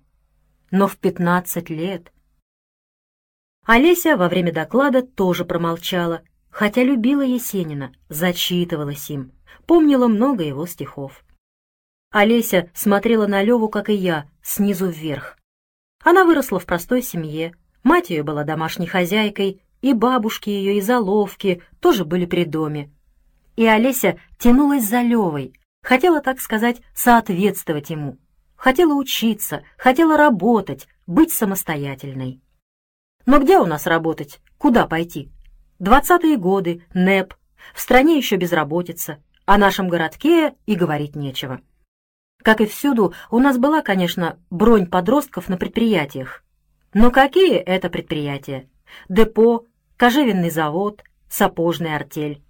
Но 0.71 0.87
в 0.87 0.99
пятнадцать 0.99 1.71
лет... 1.71 2.13
Олеся 3.71 4.17
во 4.17 4.31
время 4.31 4.51
доклада 4.51 5.03
тоже 5.03 5.45
промолчала, 5.45 6.23
хотя 6.49 6.83
любила 6.83 7.21
Есенина, 7.21 7.93
зачитывалась 8.09 9.11
им, 9.11 9.33
помнила 9.67 10.09
много 10.09 10.43
его 10.43 10.67
стихов. 10.67 11.23
Олеся 12.11 12.71
смотрела 12.73 13.27
на 13.27 13.43
Леву, 13.43 13.69
как 13.69 13.91
и 13.91 13.93
я, 13.93 14.25
снизу 14.43 14.87
вверх. 14.87 15.37
Она 16.03 16.25
выросла 16.25 16.59
в 16.59 16.65
простой 16.65 17.03
семье, 17.03 17.55
мать 17.83 18.09
ее 18.09 18.23
была 18.23 18.45
домашней 18.45 18.87
хозяйкой, 18.87 19.61
и 19.83 19.93
бабушки 19.93 20.49
ее, 20.49 20.79
и 20.79 20.81
заловки 20.81 21.63
тоже 21.79 22.07
были 22.07 22.25
при 22.25 22.47
доме. 22.47 22.91
И 23.57 23.67
Олеся 23.67 24.19
тянулась 24.39 24.89
за 24.89 25.03
Левой, 25.03 25.53
хотела, 25.83 26.23
так 26.23 26.41
сказать, 26.41 26.81
соответствовать 26.95 27.91
ему. 27.91 28.17
Хотела 28.57 28.95
учиться, 28.95 29.63
хотела 29.77 30.17
работать, 30.17 30.89
быть 31.07 31.35
самостоятельной. 31.35 32.41
Но 33.29 33.41
где 33.41 33.59
у 33.59 33.67
нас 33.67 33.87
работать? 33.87 34.41
Куда 34.57 34.87
пойти? 34.87 35.31
Двадцатые 35.79 36.39
годы, 36.39 36.87
НЭП, 36.95 37.35
в 37.75 37.81
стране 37.83 38.17
еще 38.17 38.37
безработица, 38.37 39.23
о 39.45 39.59
нашем 39.59 39.89
городке 39.89 40.55
и 40.65 40.75
говорить 40.75 41.15
нечего. 41.15 41.61
Как 42.43 42.63
и 42.63 42.65
всюду, 42.65 43.13
у 43.31 43.39
нас 43.39 43.59
была, 43.59 43.83
конечно, 43.83 44.39
бронь 44.49 44.87
подростков 44.87 45.51
на 45.51 45.59
предприятиях. 45.59 46.43
Но 46.95 47.11
какие 47.11 47.57
это 47.57 47.91
предприятия? 47.91 48.67
Депо, 49.11 49.67
кожевенный 49.99 50.49
завод, 50.49 51.05
сапожная 51.29 51.97
артель. 51.97 52.43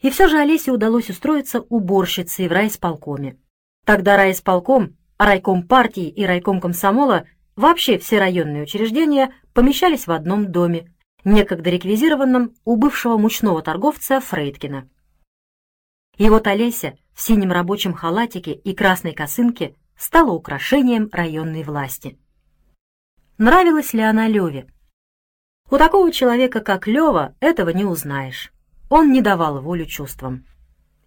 И 0.00 0.08
все 0.08 0.28
же 0.28 0.38
Олесе 0.38 0.72
удалось 0.72 1.10
устроиться 1.10 1.60
уборщицей 1.60 2.48
в 2.48 2.52
райисполкоме. 2.52 3.36
Тогда 3.84 4.16
райисполком, 4.16 4.96
райком 5.18 5.62
партии 5.62 6.08
и 6.08 6.24
райком 6.24 6.58
комсомола, 6.58 7.26
вообще 7.58 7.98
все 7.98 8.18
районные 8.18 8.62
учреждения 8.62 9.34
помещались 9.52 10.06
в 10.06 10.12
одном 10.12 10.50
доме, 10.50 10.94
некогда 11.24 11.70
реквизированном 11.70 12.54
у 12.64 12.76
бывшего 12.76 13.18
мучного 13.18 13.60
торговца 13.62 14.20
Фрейдкина. 14.20 14.88
И 16.16 16.30
вот 16.30 16.46
Олеся 16.46 16.96
в 17.12 17.20
синем 17.20 17.50
рабочем 17.50 17.94
халатике 17.94 18.52
и 18.52 18.74
красной 18.74 19.12
косынке 19.12 19.74
стала 19.96 20.30
украшением 20.30 21.08
районной 21.12 21.64
власти. 21.64 22.16
Нравилась 23.38 23.92
ли 23.92 24.02
она 24.02 24.28
Леве? 24.28 24.68
У 25.68 25.76
такого 25.76 26.12
человека, 26.12 26.60
как 26.60 26.86
Лева, 26.86 27.34
этого 27.40 27.70
не 27.70 27.84
узнаешь. 27.84 28.52
Он 28.88 29.12
не 29.12 29.20
давал 29.20 29.60
волю 29.60 29.84
чувствам. 29.84 30.46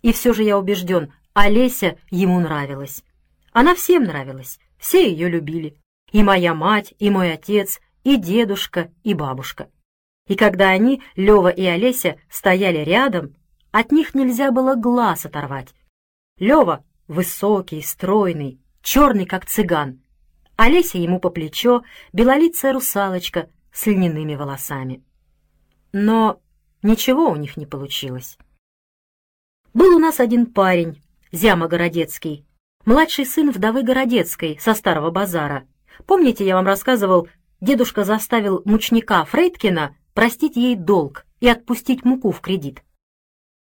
И 0.01 0.11
все 0.11 0.33
же 0.33 0.43
я 0.43 0.57
убежден, 0.57 1.13
Олеся 1.33 1.97
ему 2.09 2.39
нравилась. 2.41 3.03
Она 3.53 3.73
всем 3.73 4.03
нравилась, 4.03 4.59
все 4.77 5.09
ее 5.09 5.29
любили. 5.29 5.80
И 6.11 6.23
моя 6.23 6.53
мать, 6.53 6.93
и 6.99 7.09
мой 7.09 7.33
отец, 7.33 7.79
и 8.03 8.17
дедушка, 8.17 8.91
и 9.03 9.13
бабушка. 9.13 9.69
И 10.27 10.35
когда 10.35 10.69
они, 10.69 11.01
Лева 11.15 11.49
и 11.49 11.65
Олеся, 11.65 12.19
стояли 12.29 12.79
рядом, 12.79 13.35
от 13.71 13.91
них 13.91 14.13
нельзя 14.13 14.51
было 14.51 14.75
глаз 14.75 15.25
оторвать. 15.25 15.73
Лева 16.37 16.83
высокий, 17.07 17.81
стройный, 17.81 18.59
черный, 18.81 19.25
как 19.25 19.45
цыган. 19.45 20.01
Олеся 20.55 20.97
ему 20.97 21.19
по 21.19 21.29
плечо, 21.29 21.83
белолицая 22.13 22.73
русалочка 22.73 23.49
с 23.71 23.85
льняными 23.87 24.35
волосами. 24.35 25.03
Но 25.91 26.39
ничего 26.81 27.29
у 27.29 27.35
них 27.35 27.57
не 27.57 27.65
получилось. 27.65 28.37
Был 29.73 29.95
у 29.95 29.99
нас 29.99 30.19
один 30.19 30.45
парень, 30.45 31.01
Зяма 31.31 31.67
Городецкий, 31.67 32.45
младший 32.85 33.25
сын 33.25 33.51
вдовы 33.51 33.83
Городецкой 33.83 34.57
со 34.59 34.73
Старого 34.73 35.11
базара. 35.11 35.67
Помните, 36.05 36.45
я 36.45 36.55
вам 36.55 36.65
рассказывал, 36.65 37.27
дедушка 37.59 38.03
заставил 38.03 38.61
мучника 38.65 39.23
Фрейдкина 39.25 39.95
простить 40.13 40.55
ей 40.55 40.75
долг 40.75 41.25
и 41.39 41.47
отпустить 41.47 42.03
муку 42.03 42.31
в 42.31 42.41
кредит. 42.41 42.83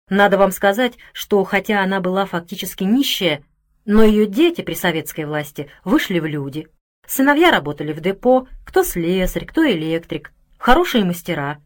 Надо 0.09 0.39
вам 0.39 0.51
сказать, 0.51 0.95
что 1.13 1.43
хотя 1.45 1.83
она 1.83 2.01
была 2.01 2.27
фактически 2.27 2.85
нищая, 2.85 3.45
но 3.85 4.03
ее 4.03 4.27
дети 4.27 4.61
при 4.61 4.75
советской 4.75 5.25
власти 5.25 5.71
вышли 5.85 6.19
в 6.19 6.27
люди. 6.27 6.69
Сыновья 7.07 7.51
работали 7.51 7.93
в 7.93 8.01
депо, 8.01 8.47
кто 8.65 8.83
слесарь, 8.83 9.47
кто 9.47 9.69
электрик, 9.69 10.33
хорошие 10.59 11.05
мастера. 11.05 11.61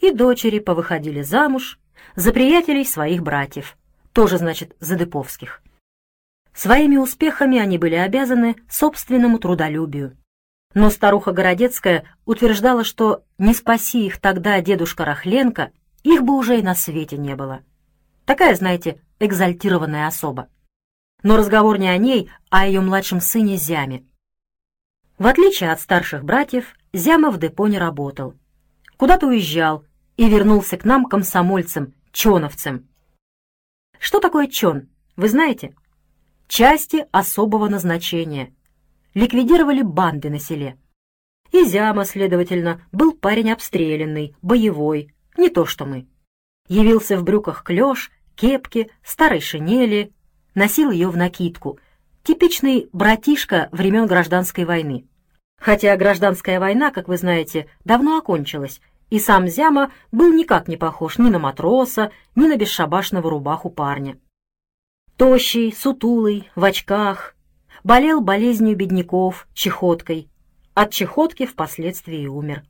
И 0.00 0.12
дочери 0.12 0.58
повыходили 0.58 1.22
замуж 1.22 1.78
за 2.16 2.32
приятелей 2.32 2.84
своих 2.84 3.22
братьев, 3.22 3.76
тоже, 4.12 4.38
значит, 4.38 4.74
за 4.80 4.96
деповских. 4.96 5.62
Своими 6.54 6.96
успехами 6.96 7.58
они 7.58 7.78
были 7.78 7.94
обязаны 7.94 8.56
собственному 8.68 9.38
трудолюбию. 9.38 10.16
Но 10.74 10.90
старуха 10.90 11.32
Городецкая 11.32 12.04
утверждала, 12.24 12.84
что 12.84 13.24
не 13.38 13.54
спаси 13.54 14.06
их 14.06 14.20
тогда 14.20 14.60
дедушка 14.60 15.04
Рахленко, 15.04 15.72
их 16.02 16.22
бы 16.22 16.36
уже 16.36 16.58
и 16.58 16.62
на 16.62 16.74
свете 16.74 17.16
не 17.16 17.34
было. 17.34 17.62
Такая, 18.24 18.54
знаете, 18.54 19.00
экзальтированная 19.18 20.06
особа. 20.06 20.48
Но 21.22 21.36
разговор 21.36 21.78
не 21.78 21.88
о 21.88 21.96
ней, 21.96 22.30
а 22.50 22.62
о 22.62 22.66
ее 22.66 22.80
младшем 22.80 23.20
сыне 23.20 23.56
Зяме. 23.56 24.04
В 25.18 25.26
отличие 25.26 25.72
от 25.72 25.80
старших 25.80 26.24
братьев, 26.24 26.76
Зяма 26.92 27.30
в 27.30 27.38
депо 27.38 27.68
не 27.68 27.78
работал. 27.78 28.34
Куда-то 28.96 29.26
уезжал 29.26 29.84
и 30.16 30.28
вернулся 30.28 30.76
к 30.76 30.84
нам 30.84 31.04
комсомольцем, 31.06 31.94
чоновцем. 32.12 32.88
Что 33.98 34.20
такое 34.20 34.46
чон, 34.46 34.88
вы 35.16 35.28
знаете? 35.28 35.74
Части 36.50 37.06
особого 37.12 37.68
назначения. 37.68 38.52
Ликвидировали 39.14 39.82
банды 39.82 40.30
на 40.30 40.40
селе. 40.40 40.76
И 41.52 41.64
Зяма, 41.64 42.04
следовательно, 42.04 42.82
был 42.90 43.12
парень 43.12 43.52
обстрелянный, 43.52 44.34
боевой, 44.42 45.14
не 45.36 45.48
то 45.48 45.64
что 45.64 45.86
мы. 45.86 46.08
Явился 46.66 47.16
в 47.16 47.22
брюках 47.22 47.62
клеш 47.62 48.10
кепке, 48.34 48.90
старой 49.04 49.40
шинели, 49.40 50.12
носил 50.56 50.90
ее 50.90 51.08
в 51.08 51.16
накидку. 51.16 51.78
Типичный 52.24 52.88
братишка 52.92 53.68
времен 53.70 54.08
гражданской 54.08 54.64
войны. 54.64 55.06
Хотя 55.56 55.96
гражданская 55.96 56.58
война, 56.58 56.90
как 56.90 57.06
вы 57.06 57.16
знаете, 57.16 57.68
давно 57.84 58.18
окончилась, 58.18 58.80
и 59.08 59.20
сам 59.20 59.46
Зяма 59.46 59.92
был 60.10 60.32
никак 60.32 60.66
не 60.66 60.76
похож 60.76 61.18
ни 61.18 61.30
на 61.30 61.38
матроса, 61.38 62.10
ни 62.34 62.48
на 62.48 62.56
бесшабашного 62.56 63.30
рубаху 63.30 63.70
парня. 63.70 64.18
Тощий, 65.20 65.70
сутулый, 65.70 66.48
в 66.54 66.64
очках, 66.64 67.36
болел 67.84 68.22
болезнью 68.22 68.74
бедняков, 68.74 69.48
чехоткой. 69.52 70.30
От 70.72 70.92
чехотки 70.92 71.44
впоследствии 71.44 72.26
умер. 72.26 72.62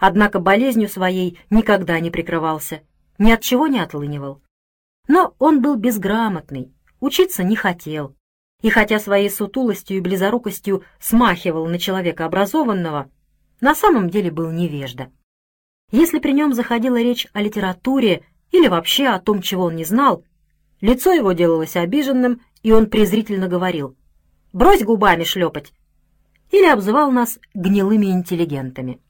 Однако 0.00 0.38
болезнью 0.38 0.88
своей 0.88 1.38
никогда 1.50 2.00
не 2.00 2.10
прикрывался, 2.10 2.80
ни 3.18 3.30
от 3.30 3.42
чего 3.42 3.66
не 3.66 3.80
отлынивал. 3.80 4.40
Но 5.08 5.34
он 5.38 5.60
был 5.60 5.76
безграмотный, 5.76 6.72
учиться 7.00 7.42
не 7.42 7.54
хотел. 7.54 8.16
И 8.62 8.70
хотя 8.70 8.98
своей 8.98 9.28
сутулостью 9.28 9.98
и 9.98 10.00
близорукостью 10.00 10.84
смахивал 11.00 11.66
на 11.66 11.78
человека 11.78 12.24
образованного, 12.24 13.10
на 13.60 13.74
самом 13.74 14.08
деле 14.08 14.30
был 14.30 14.50
невежда. 14.50 15.12
Если 15.90 16.18
при 16.18 16.32
нем 16.32 16.54
заходила 16.54 16.96
речь 16.96 17.26
о 17.34 17.42
литературе 17.42 18.24
или 18.52 18.68
вообще 18.68 19.08
о 19.08 19.20
том, 19.20 19.42
чего 19.42 19.64
он 19.64 19.76
не 19.76 19.84
знал, 19.84 20.24
лицо 20.82 21.12
его 21.12 21.32
делалось 21.32 21.76
обиженным, 21.76 22.42
и 22.62 22.72
он 22.72 22.90
презрительно 22.90 23.48
говорил 23.48 23.96
«брось 24.52 24.82
губами 24.82 25.24
шлепать» 25.24 25.72
или 26.50 26.66
обзывал 26.66 27.10
нас 27.10 27.38
гнилыми 27.54 28.06
интеллигентами. 28.06 29.00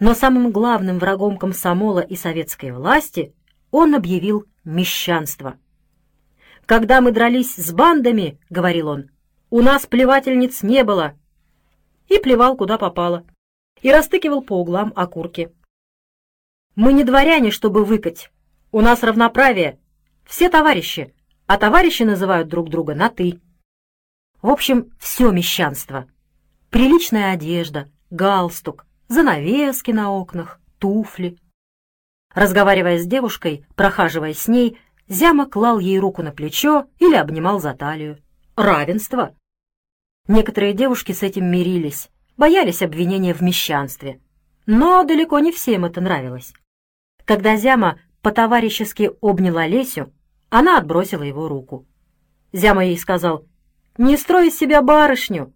Но 0.00 0.14
самым 0.14 0.50
главным 0.50 0.98
врагом 0.98 1.38
комсомола 1.38 2.00
и 2.00 2.16
советской 2.16 2.72
власти 2.72 3.34
он 3.70 3.94
объявил 3.94 4.46
мещанство. 4.64 5.58
«Когда 6.66 7.00
мы 7.00 7.12
дрались 7.12 7.54
с 7.54 7.72
бандами,— 7.72 8.40
говорил 8.50 8.88
он,— 8.88 9.10
у 9.50 9.62
нас 9.62 9.86
плевательниц 9.86 10.62
не 10.62 10.82
было». 10.82 11.14
И 12.08 12.18
плевал, 12.18 12.56
куда 12.56 12.78
попало, 12.78 13.24
и 13.80 13.92
растыкивал 13.92 14.42
по 14.42 14.60
углам 14.60 14.92
окурки. 14.96 15.52
«Мы 16.74 16.92
не 16.92 17.04
дворяне, 17.04 17.50
чтобы 17.50 17.84
выкать. 17.84 18.30
У 18.72 18.80
нас 18.80 19.02
равноправие. 19.02 19.78
Все 20.28 20.48
товарищи, 20.48 21.12
а 21.46 21.58
товарищи 21.58 22.04
называют 22.04 22.46
друг 22.46 22.68
друга 22.70 22.94
на 22.94 23.08
«ты». 23.08 23.40
В 24.40 24.50
общем, 24.50 24.92
все 25.00 25.32
мещанство. 25.32 26.06
Приличная 26.70 27.32
одежда, 27.32 27.88
галстук, 28.10 28.86
занавески 29.08 29.90
на 29.90 30.12
окнах, 30.12 30.60
туфли— 30.78 31.36
Разговаривая 32.34 32.98
с 32.98 33.06
девушкой, 33.06 33.66
прохаживаясь 33.74 34.38
с 34.38 34.48
ней, 34.48 34.78
Зяма 35.08 35.46
клал 35.46 35.78
ей 35.78 35.98
руку 35.98 36.22
на 36.22 36.30
плечо 36.32 36.86
или 36.98 37.16
обнимал 37.16 37.60
за 37.60 37.74
талию. 37.74 38.18
Равенство. 38.56 39.34
Некоторые 40.26 40.74
девушки 40.74 41.12
с 41.12 41.22
этим 41.22 41.46
мирились, 41.46 42.10
боялись 42.36 42.82
обвинения 42.82 43.32
в 43.32 43.40
мещанстве. 43.40 44.20
Но 44.66 45.02
далеко 45.04 45.38
не 45.38 45.50
всем 45.50 45.86
это 45.86 46.02
нравилось. 46.02 46.52
Когда 47.24 47.56
Зяма 47.56 47.98
по-товарищески 48.20 49.10
обняла 49.22 49.66
Лесю, 49.66 50.12
она 50.50 50.78
отбросила 50.78 51.22
его 51.22 51.48
руку. 51.48 51.86
Зяма 52.52 52.84
ей 52.84 52.98
сказал 52.98 53.44
«Не 53.96 54.16
строй 54.16 54.48
из 54.48 54.58
себя 54.58 54.82
барышню!» 54.82 55.52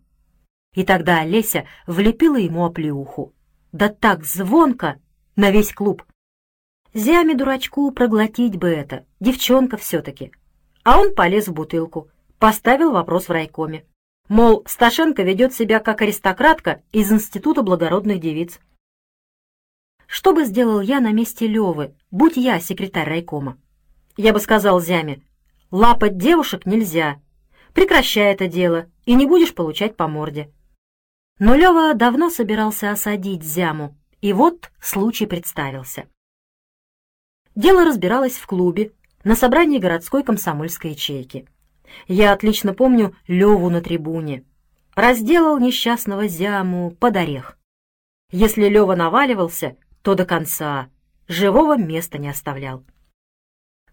И 0.74 0.84
тогда 0.84 1.24
Леся 1.24 1.66
влепила 1.86 2.36
ему 2.36 2.64
оплеуху. 2.64 3.34
Да 3.72 3.88
так 3.88 4.24
звонко 4.24 5.00
на 5.36 5.50
весь 5.50 5.72
клуб, 5.72 6.02
Зяме 6.94 7.34
дурачку 7.34 7.90
проглотить 7.90 8.56
бы 8.56 8.68
это, 8.68 9.06
девчонка 9.18 9.78
все-таки. 9.78 10.30
А 10.84 11.00
он 11.00 11.14
полез 11.14 11.48
в 11.48 11.54
бутылку, 11.54 12.10
поставил 12.38 12.92
вопрос 12.92 13.28
в 13.28 13.32
райкоме. 13.32 13.86
Мол, 14.28 14.62
Сташенко 14.66 15.22
ведет 15.22 15.54
себя 15.54 15.80
как 15.80 16.02
аристократка 16.02 16.82
из 16.92 17.10
Института 17.10 17.62
благородных 17.62 18.20
девиц. 18.20 18.60
Что 20.06 20.34
бы 20.34 20.44
сделал 20.44 20.82
я 20.82 21.00
на 21.00 21.12
месте 21.12 21.46
Левы, 21.46 21.94
будь 22.10 22.36
я 22.36 22.60
секретарь 22.60 23.08
райкома? 23.08 23.56
Я 24.16 24.32
бы 24.32 24.40
сказал 24.40 24.80
Зяме, 24.80 25.22
лапать 25.70 26.18
девушек 26.18 26.66
нельзя, 26.66 27.20
прекращай 27.72 28.32
это 28.32 28.46
дело, 28.46 28.86
и 29.06 29.14
не 29.14 29.26
будешь 29.26 29.54
получать 29.54 29.96
по 29.96 30.06
морде. 30.06 30.52
Но 31.38 31.54
Лева 31.54 31.94
давно 31.94 32.28
собирался 32.28 32.90
осадить 32.90 33.42
Зяму, 33.42 33.96
и 34.20 34.32
вот 34.32 34.70
случай 34.80 35.26
представился. 35.26 36.06
Дело 37.54 37.84
разбиралось 37.84 38.36
в 38.36 38.46
клубе, 38.46 38.92
на 39.24 39.36
собрании 39.36 39.78
городской 39.78 40.24
комсомольской 40.24 40.92
ячейки. 40.92 41.48
Я 42.06 42.32
отлично 42.32 42.74
помню 42.74 43.16
Леву 43.26 43.70
на 43.70 43.80
трибуне. 43.80 44.44
Разделал 44.94 45.58
несчастного 45.58 46.26
зяму 46.28 46.90
под 46.90 47.16
орех. 47.16 47.58
Если 48.30 48.68
Лева 48.68 48.94
наваливался, 48.94 49.76
то 50.02 50.14
до 50.14 50.24
конца. 50.26 50.88
Живого 51.28 51.76
места 51.76 52.18
не 52.18 52.28
оставлял. 52.28 52.84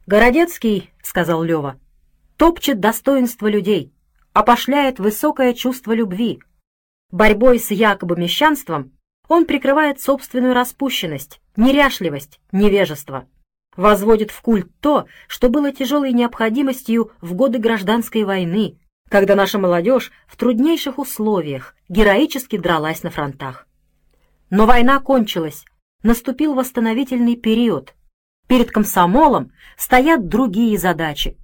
«Городецкий»,— 0.10 0.90
сказал 1.04 1.44
Лева,— 1.44 1.80
топчет 2.38 2.80
достоинство 2.80 3.46
людей, 3.46 3.94
опошляет 4.34 4.98
высокое 4.98 5.54
чувство 5.54 5.92
любви. 5.92 6.40
Борьбой 7.12 7.60
с 7.60 7.70
якобы 7.70 8.16
мещанством 8.16 8.92
он 9.28 9.46
прикрывает 9.46 10.02
собственную 10.02 10.56
распущенность, 10.56 11.40
неряшливость, 11.56 12.40
невежество. 12.52 13.28
Возводит 13.78 14.32
в 14.32 14.42
культ 14.42 14.72
то, 14.80 15.06
что 15.28 15.48
было 15.48 15.72
тяжелой 15.72 16.12
необходимостью 16.12 17.12
в 17.22 17.36
годы 17.36 17.60
гражданской 17.60 18.24
войны, 18.24 18.80
когда 19.10 19.36
наша 19.36 19.60
молодежь 19.60 20.12
в 20.26 20.38
труднейших 20.38 20.98
условиях 20.98 21.76
героически 21.88 22.58
дралась 22.58 23.04
на 23.04 23.12
фронтах. 23.12 23.68
Но 24.50 24.66
война 24.66 25.02
кончилась, 25.02 25.66
наступил 26.02 26.56
восстановительный 26.56 27.36
период. 27.36 27.94
Перед 28.50 28.72
комсомолом 28.72 29.52
стоят 29.78 30.28
другие 30.28 30.80
задачи. 30.80 31.38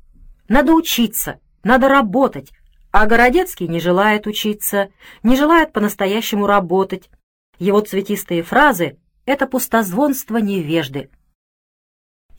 Надо 0.47 0.73
учиться, 0.73 1.39
надо 1.63 1.87
работать, 1.87 2.51
а 2.91 3.05
Городецкий 3.05 3.67
не 3.67 3.79
желает 3.79 4.25
учиться, 4.25 4.89
не 5.21 5.35
желает 5.35 5.71
по-настоящему 5.71 6.47
работать. 6.47 7.11
Его 7.59 7.81
цветистые 7.81 8.41
фразы— 8.41 8.97
это 9.27 9.45
пустозвонство 9.45 10.37
невежды. 10.37 11.11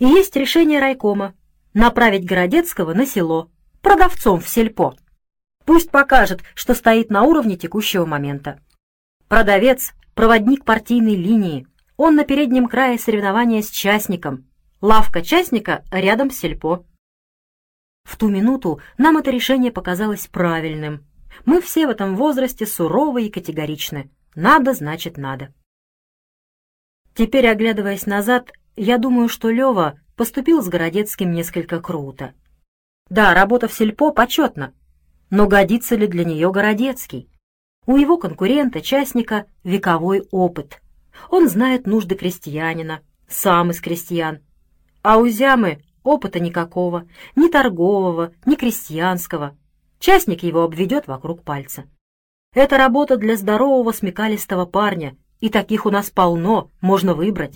И 0.00 0.05
есть 0.05 0.35
решение 0.35 0.81
райкома— 0.81 1.35
направить 1.72 2.26
Городецкого 2.26 2.92
на 2.92 3.07
село, 3.07 3.52
продавцом 3.83 4.40
в 4.40 4.48
сельпо. 4.48 4.96
Пусть 5.64 5.92
покажет, 5.92 6.40
что 6.57 6.74
стоит 6.74 7.09
на 7.09 7.22
уровне 7.22 7.57
текущего 7.57 8.05
момента. 8.05 8.61
Продавец— 9.29 9.92
проводник 10.16 10.64
партийной 10.64 11.14
линии. 11.14 11.68
Он 11.96 12.16
на 12.16 12.24
переднем 12.24 12.66
крае 12.66 12.98
соревнования 12.98 13.62
с 13.62 13.70
частником. 13.70 14.44
Лавка 14.83 15.23
частника 15.23 15.85
рядом 15.91 16.31
с 16.31 16.39
сельпо. 16.39 16.85
В 18.05 18.17
ту 18.17 18.29
минуту 18.29 18.81
нам 18.99 19.17
это 19.17 19.31
решение 19.31 19.73
показалось 19.73 20.27
правильным. 20.27 21.07
Мы 21.47 21.62
все 21.62 21.87
в 21.87 21.91
этом 21.91 22.15
возрасте 22.15 22.67
суровы 22.67 23.25
и 23.25 23.31
категоричны. 23.31 24.11
Надо, 24.35 24.75
значит, 24.75 25.17
надо. 25.17 25.55
Теперь, 27.15 27.49
оглядываясь 27.49 28.05
назад, 28.05 28.53
я 28.77 28.99
думаю, 28.99 29.31
что 29.31 29.49
Лева 29.49 29.99
поступил 30.15 30.62
с 30.62 30.69
Городецким 30.69 31.33
несколько 31.33 31.81
круто. 31.81 32.35
Да, 33.09 33.33
работа 33.33 33.69
в 33.69 33.73
сельпо 33.73 34.12
почетна, 34.12 34.75
но 35.31 35.47
годится 35.47 35.97
ли 35.97 36.07
для 36.07 36.25
нее 36.25 36.53
Городецкий? 36.53 37.31
У 37.87 37.97
его 37.97 38.19
конкурента, 38.19 38.83
частника, 38.83 39.47
вековой 39.65 40.29
опыт. 40.31 40.83
Он 41.31 41.49
знает 41.49 41.87
нужды 41.87 42.15
крестьянина, 42.15 43.01
сам 43.27 43.71
из 43.71 43.81
крестьян. 43.81 44.45
А 45.09 45.19
у 45.19 45.29
Зямы 45.29 45.85
опыта 46.03 46.40
никакого, 46.40 47.07
ни 47.37 47.47
торгового, 47.47 48.33
ни 48.45 48.57
крестьянского. 48.57 49.57
Частник 50.01 50.42
его 50.42 50.64
обведет 50.64 51.07
вокруг 51.07 51.45
пальца. 51.45 51.85
Это 52.53 52.77
работа 52.77 53.16
для 53.16 53.37
здорового 53.37 53.92
смекалистого 53.92 54.66
парня, 54.66 55.16
и 55.38 55.49
таких 55.49 55.87
у 55.87 55.90
нас 55.90 56.11
полно, 56.11 56.73
можно 56.81 57.14
выбрать. 57.14 57.55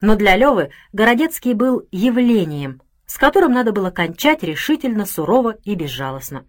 Но 0.00 0.16
для 0.16 0.34
Левы 0.34 0.72
Городецкий 0.92 1.52
был 1.52 1.86
явлением, 1.92 2.82
с 3.06 3.16
которым 3.16 3.52
надо 3.52 3.70
было 3.70 3.92
кончать 3.92 4.42
решительно, 4.42 5.06
сурово 5.06 5.54
и 5.62 5.76
безжалостно. 5.76 6.46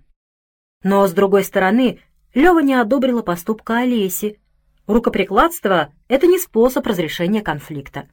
Но, 0.82 1.06
с 1.06 1.12
другой 1.12 1.44
стороны, 1.44 2.00
Лева 2.34 2.64
не 2.64 2.74
одобрила 2.74 3.22
поступка 3.22 3.78
Олеси. 3.78 4.40
Рукоприкладство— 4.88 5.94
это 6.08 6.26
не 6.26 6.40
способ 6.40 6.88
разрешения 6.88 7.44
конфликта. 7.44 8.08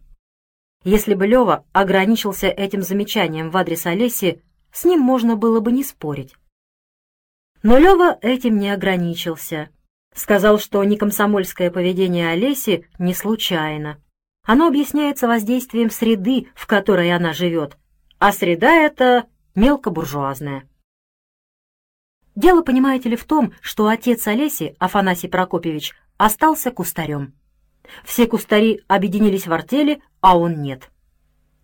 Если 0.85 1.15
бы 1.15 1.27
Лева 1.27 1.65
ограничился 1.73 2.47
этим 2.47 2.83
замечанием 2.83 3.51
в 3.51 3.57
адрес 3.57 3.87
Олеси, 3.87 4.43
с 4.73 4.85
ним 4.85 5.01
можно 5.01 5.37
было 5.37 5.61
бы 5.61 5.73
не 5.73 5.83
спорить. 5.83 6.35
Но 7.63 7.79
Лева 7.79 8.17
этим 8.23 8.59
не 8.59 8.71
ограничился. 8.71 9.71
Сказал, 10.15 10.59
что 10.59 10.83
некомсомольское 10.85 11.71
поведение 11.71 12.31
Олеси 12.31 12.89
не 12.99 13.15
случайно. 13.15 14.01
Оно 14.45 14.69
объясняется 14.69 15.29
воздействием 15.29 15.91
среды, 15.91 16.49
в 16.55 16.67
которой 16.67 17.13
она 17.13 17.33
живет, 17.33 17.77
а 18.19 18.33
среда 18.33 18.73
эта 18.75 19.27
мелкобуржуазная. 19.55 20.69
Дело, 22.35 22.63
понимаете 22.63 23.11
ли, 23.11 23.17
в 23.17 23.25
том, 23.25 23.53
что 23.61 23.89
отец 23.89 24.27
Олеси, 24.27 24.77
Афанасий 24.79 25.29
Прокопьевич, 25.29 25.95
остался 26.17 26.71
кустарем. 26.71 27.38
Все 28.05 28.27
кустари 28.27 28.83
объединились 28.89 29.47
в 29.47 29.53
артели, 29.53 30.03
а 30.21 30.39
он 30.39 30.63
нет. 30.63 30.91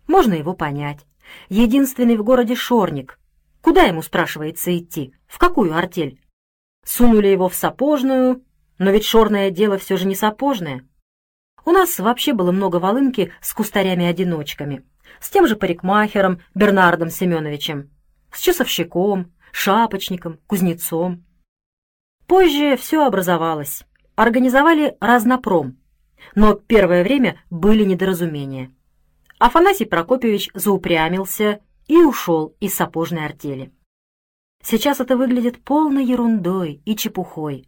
Можно 0.07 0.33
его 0.33 0.53
понять. 0.53 1.05
Единственный 1.49 2.17
в 2.17 2.23
городе 2.23 2.55
шорник. 2.55 3.19
Куда 3.61 3.83
ему, 3.83 4.01
спрашивается, 4.01 4.77
идти? 4.77 5.13
В 5.27 5.39
какую 5.39 5.75
артель? 5.75 6.21
Сунули 6.85 7.27
его 7.27 7.49
в 7.49 7.55
сапожную, 7.55 8.43
но 8.77 8.91
ведь 8.91 9.05
шорное 9.05 9.49
дело 9.49 9.77
все 9.77 9.97
же 9.97 10.05
не 10.05 10.15
сапожное. 10.15 10.87
У 11.65 11.71
нас 11.71 11.97
вообще 11.97 12.33
было 12.33 12.51
много 12.51 12.77
волынки 12.77 13.31
с 13.41 13.53
кустарями-одиночками, 13.53 14.85
с 15.19 15.31
тем 15.31 15.47
же 15.47 15.55
парикмахером 15.55 16.41
Бернардом 16.53 17.09
Семеновичем, 17.09 17.89
с 18.31 18.39
часовщиком, 18.39 19.33
шапочником, 19.51 20.39
кузнецом. 20.45 21.25
Позже 22.27 22.77
все 22.77 23.03
образовалось. 23.05 23.83
Организовали 24.15 24.95
разнопром. 24.99 25.77
Но 26.33 26.55
первое 26.55 27.03
время 27.03 27.41
были 27.49 27.83
недоразумения. 27.83 28.71
Афанасий 29.37 29.85
Прокопьевич 29.85 30.49
заупрямился 30.53 31.59
и 31.87 31.97
ушел 31.97 32.55
из 32.59 32.73
сапожной 32.73 33.25
артели. 33.25 33.71
Сейчас 34.63 34.99
это 34.99 35.15
выглядит 35.15 35.63
полной 35.63 36.05
ерундой 36.05 36.81
и 36.85 36.95
чепухой. 36.95 37.67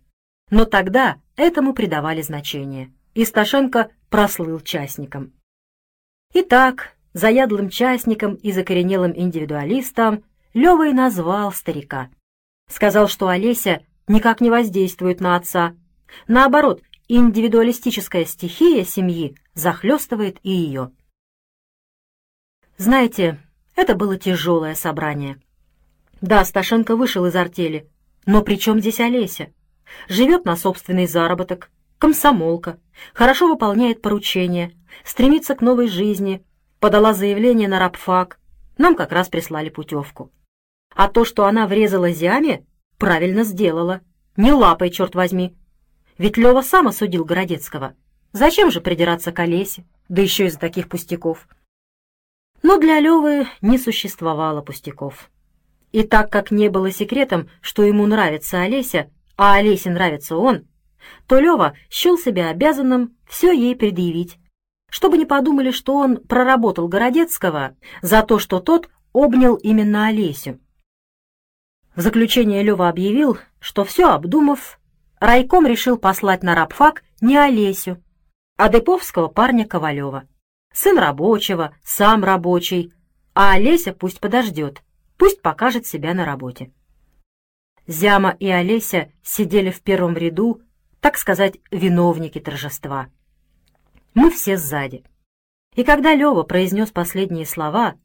Но 0.50 0.66
тогда 0.66 1.18
этому 1.36 1.74
придавали 1.74 2.22
значение. 2.22 2.92
И 3.14 3.26
Сташенко 3.26 3.92
прослыл 4.10 4.60
частником. 4.62 5.34
Итак, 6.34 6.98
заядлым 7.14 7.70
частником 7.70 8.36
и 8.36 8.52
закоренелым 8.52 9.14
индивидуалистом 9.16 10.24
Лёва 10.54 10.88
и 10.88 10.94
назвал 10.94 11.52
старика. 11.52 12.10
Сказал, 12.70 13.08
что 13.08 13.28
Олеся 13.28 13.84
никак 14.08 14.42
не 14.42 14.50
воздействует 14.50 15.20
на 15.20 15.36
отца. 15.36 15.76
Наоборот, 16.28 16.82
индивидуалистическая 17.08 18.26
стихия 18.26 18.84
семьи 18.84 19.36
захлестывает 19.54 20.38
и 20.44 20.52
ее. 20.52 20.92
Знаете, 22.78 23.40
это 23.76 23.96
было 23.96 24.18
тяжелое 24.18 24.76
собрание. 24.76 25.42
Да, 26.22 26.44
Сташенко 26.44 26.96
вышел 26.96 27.26
из 27.26 27.36
артели, 27.36 27.90
но 28.26 28.42
при 28.42 28.56
чем 28.56 28.80
здесь 28.80 29.00
Олеся? 29.00 29.54
Живет 30.10 30.46
на 30.46 30.56
собственный 30.56 31.08
заработок, 31.08 31.72
комсомолка, 31.98 32.80
хорошо 33.14 33.48
выполняет 33.48 34.02
поручения, 34.02 34.74
стремится 35.04 35.56
к 35.56 35.62
новой 35.62 35.88
жизни, 35.88 36.44
подала 36.80 37.14
заявление 37.14 37.68
на 37.68 37.80
рабфак, 37.80 38.40
нам 38.78 38.96
как 38.96 39.12
раз 39.12 39.30
прислали 39.30 39.70
путевку. 39.70 40.32
А 40.94 41.08
то, 41.08 41.26
что 41.26 41.46
она 41.46 41.68
врезала 41.68 42.12
Зяме, 42.12 42.66
правильно 42.98 43.44
сделала. 43.44 44.02
Не 44.36 44.52
лапой, 44.52 44.90
черт 44.90 45.16
возьми. 45.16 45.56
Ведь 46.18 46.38
Лева 46.38 46.62
сам 46.62 46.88
осудил 46.88 47.26
Городецкого. 47.26 47.96
Зачем 48.32 48.72
же 48.72 48.82
придираться 48.82 49.32
к 49.32 49.40
Олесе, 49.40 49.86
да 50.10 50.22
еще 50.22 50.48
из-за 50.48 50.60
таких 50.60 50.90
пустяков? 50.90 51.48
Но 52.64 52.78
для 52.80 53.00
Левы 53.00 53.48
не 53.62 53.78
существовало 53.78 54.62
пустяков. 54.62 55.30
И 55.92 56.04
так 56.04 56.32
как 56.32 56.52
не 56.52 56.70
было 56.70 56.92
секретом, 56.92 57.50
что 57.62 57.84
ему 57.84 58.06
нравится 58.08 58.62
Олеся, 58.62 59.10
а 59.38 59.56
Олесе 59.56 59.90
нравится 59.92 60.36
он, 60.36 60.68
то 61.28 61.40
Лева 61.40 61.76
счел 61.90 62.18
себя 62.18 62.50
обязанным 62.50 63.16
все 63.28 63.52
ей 63.52 63.76
предъявить, 63.76 64.38
чтобы 64.90 65.18
не 65.18 65.26
подумали, 65.26 65.72
что 65.72 65.96
он 65.96 66.18
проработал 66.18 66.88
Городецкого 66.88 67.76
за 68.02 68.24
то, 68.24 68.40
что 68.40 68.60
тот 68.60 68.90
обнял 69.14 69.56
именно 69.56 70.08
Олесю. 70.08 70.60
В 71.96 72.02
заключение 72.02 72.64
Лева 72.64 72.90
объявил, 72.90 73.38
что 73.60 73.84
все 73.84 74.10
обдумав, 74.12 74.80
райком 75.20 75.66
решил 75.66 75.98
послать 75.98 76.44
на 76.44 76.56
рабфак 76.56 77.04
не 77.22 77.38
Олесю, 77.38 78.04
а 78.58 78.70
деповского 78.70 79.28
парня 79.28 79.68
Ковалева. 79.68 80.28
Сын 80.74 80.98
рабочего, 80.98 81.76
сам 81.84 82.24
рабочий, 82.24 82.94
а 83.34 83.54
Олеся 83.54 83.94
пусть 83.94 84.20
подождет, 84.20 84.84
пусть 85.18 85.42
покажет 85.42 85.86
себя 85.86 86.14
на 86.14 86.26
работе. 86.26 86.72
Зяма 87.88 88.36
и 88.40 88.48
Олеся 88.50 89.12
сидели 89.24 89.72
в 89.72 89.82
первом 89.82 90.16
ряду, 90.16 90.62
так 91.00 91.18
сказать, 91.18 91.56
виновники 91.72 92.40
торжества. 92.40 93.08
Мы 94.14 94.30
все 94.32 94.58
сзади. 94.58 95.04
И 95.76 95.84
когда 95.84 96.14
Лева 96.14 96.44
произнес 96.44 96.92
последние 96.92 97.46
слова, 97.46 97.96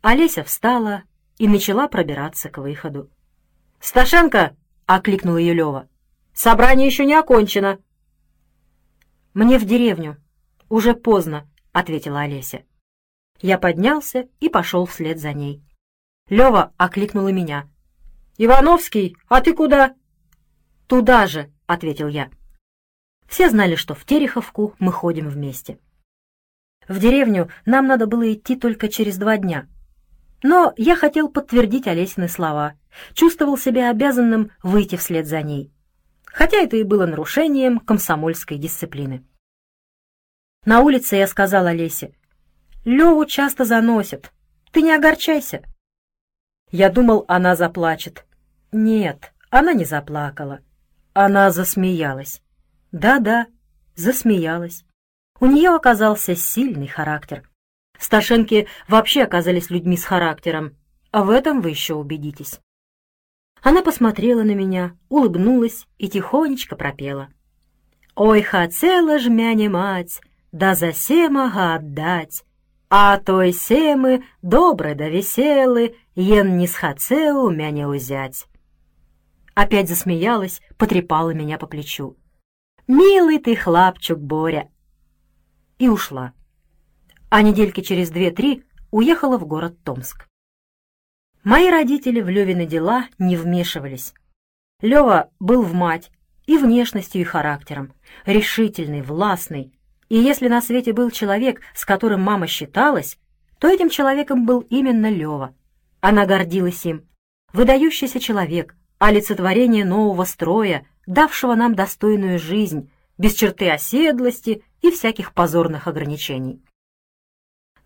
Олеся 0.00 0.44
встала 0.44 1.02
и 1.38 1.48
начала 1.48 1.88
пробираться 1.88 2.50
к 2.50 2.58
выходу. 2.58 3.10
«Сташенко!»— 3.80 4.54
окликнул 4.86 5.36
ее 5.36 5.54
Лева. 5.54 5.88
«Собрание 6.34 6.86
еще 6.86 7.04
не 7.04 7.14
окончено». 7.14 7.78
«Мне 9.34 9.58
в 9.58 9.64
деревню. 9.64 10.16
Уже 10.68 10.94
поздно»,— 10.94 11.48
ответила 11.72 12.20
Олеся. 12.20 12.64
Я 13.40 13.58
поднялся 13.58 14.28
и 14.40 14.48
пошел 14.48 14.86
вслед 14.86 15.18
за 15.18 15.32
ней. 15.32 15.62
Лева 16.28 16.72
окликнула 16.76 17.28
меня. 17.28 17.68
«Ивановский, 18.38 19.16
а 19.28 19.40
ты 19.40 19.54
куда?» 19.54 19.94
«Туда 20.86 21.26
же»,— 21.26 21.50
ответил 21.66 22.08
я. 22.08 22.30
Все 23.26 23.48
знали, 23.48 23.76
что 23.76 23.94
в 23.94 24.04
Тереховку 24.04 24.74
мы 24.78 24.92
ходим 24.92 25.28
вместе. 25.28 25.78
В 26.86 26.98
деревню 26.98 27.48
нам 27.64 27.86
надо 27.86 28.06
было 28.06 28.32
идти 28.32 28.56
только 28.56 28.88
через 28.88 29.16
два 29.16 29.38
дня. 29.38 29.68
Но 30.42 30.74
я 30.76 30.96
хотел 30.96 31.28
подтвердить 31.28 31.86
Олесины 31.86 32.28
слова, 32.28 32.74
чувствовал 33.14 33.56
себя 33.56 33.90
обязанным 33.90 34.50
выйти 34.62 34.96
вслед 34.96 35.26
за 35.26 35.40
ней. 35.42 35.72
Хотя 36.32 36.58
это 36.58 36.76
и 36.76 36.82
было 36.82 37.06
нарушением 37.06 37.78
комсомольской 37.78 38.58
дисциплины. 38.58 39.24
На 40.64 40.80
улице 40.80 41.16
я 41.16 41.26
сказал 41.26 41.66
Олесе, 41.66 42.14
«Леву 42.84 43.26
часто 43.26 43.64
заносит, 43.64 44.32
ты 44.72 44.82
не 44.82 44.92
огорчайся». 44.92 45.62
Я 46.70 46.88
думал, 46.88 47.26
она 47.28 47.54
заплачет. 47.54 48.24
Нет, 48.72 49.34
она 49.50 49.74
не 49.74 49.84
заплакала. 49.84 50.60
Она 51.12 51.50
засмеялась. 51.50 52.40
Да-да, 52.92 53.46
засмеялась. 53.94 54.84
У 55.38 55.46
нее 55.46 55.70
оказался 55.70 56.34
сильный 56.34 56.86
характер. 56.86 57.46
Сташенки 57.98 58.66
вообще 58.88 59.22
оказались 59.22 59.68
людьми 59.68 59.98
с 59.98 60.04
характером, 60.04 60.78
а 61.10 61.24
в 61.24 61.30
этом 61.30 61.60
вы 61.60 61.70
еще 61.70 61.94
убедитесь. 61.94 62.60
Она 63.62 63.82
посмотрела 63.82 64.42
на 64.42 64.54
меня, 64.54 64.96
улыбнулась 65.08 65.86
и 65.96 66.08
тихонечко 66.08 66.74
пропела. 66.74 67.28
«Ой, 68.16 68.42
хотела 68.42 69.18
ж 69.18 69.28
мяне 69.28 69.68
мать, 69.68 70.20
да 70.50 70.74
за 70.74 70.92
семага 70.92 71.74
отдать, 71.74 72.44
а 72.90 73.16
той 73.18 73.52
семы 73.52 74.24
добры 74.42 74.94
да 74.94 75.08
веселы, 75.08 75.94
ен 76.14 76.58
не 76.58 76.66
схацеу 76.66 77.48
мяне 77.50 77.86
узять». 77.86 78.46
Опять 79.54 79.88
засмеялась, 79.88 80.60
потрепала 80.76 81.30
меня 81.30 81.56
по 81.56 81.66
плечу. 81.66 82.16
«Милый 82.88 83.38
ты 83.38 83.54
хлапчук, 83.54 84.18
Боря!» 84.18 84.70
И 85.78 85.88
ушла. 85.88 86.32
А 87.30 87.42
недельки 87.42 87.80
через 87.80 88.10
две-три 88.10 88.64
уехала 88.90 89.38
в 89.38 89.46
город 89.46 89.78
Томск. 89.84 90.28
Мои 91.44 91.70
родители 91.70 92.20
в 92.20 92.28
Левины 92.28 92.66
дела 92.66 93.08
не 93.18 93.36
вмешивались. 93.36 94.14
Лева 94.80 95.30
был 95.40 95.62
в 95.62 95.74
мать 95.74 96.12
и 96.46 96.56
внешностью, 96.56 97.20
и 97.20 97.24
характером, 97.24 97.92
решительный, 98.24 99.02
властный. 99.02 99.72
И 100.08 100.16
если 100.16 100.46
на 100.46 100.60
свете 100.60 100.92
был 100.92 101.10
человек, 101.10 101.60
с 101.74 101.84
которым 101.84 102.20
мама 102.22 102.46
считалась, 102.46 103.18
то 103.58 103.66
этим 103.66 103.90
человеком 103.90 104.46
был 104.46 104.60
именно 104.70 105.10
Лева. 105.10 105.52
Она 106.00 106.26
гордилась 106.26 106.84
им. 106.86 107.08
Выдающийся 107.52 108.20
человек, 108.20 108.76
олицетворение 108.98 109.84
нового 109.84 110.24
строя, 110.24 110.86
давшего 111.06 111.56
нам 111.56 111.74
достойную 111.74 112.38
жизнь, 112.38 112.88
без 113.18 113.34
черты 113.34 113.68
оседлости 113.68 114.62
и 114.80 114.92
всяких 114.92 115.32
позорных 115.32 115.88
ограничений. 115.88 116.62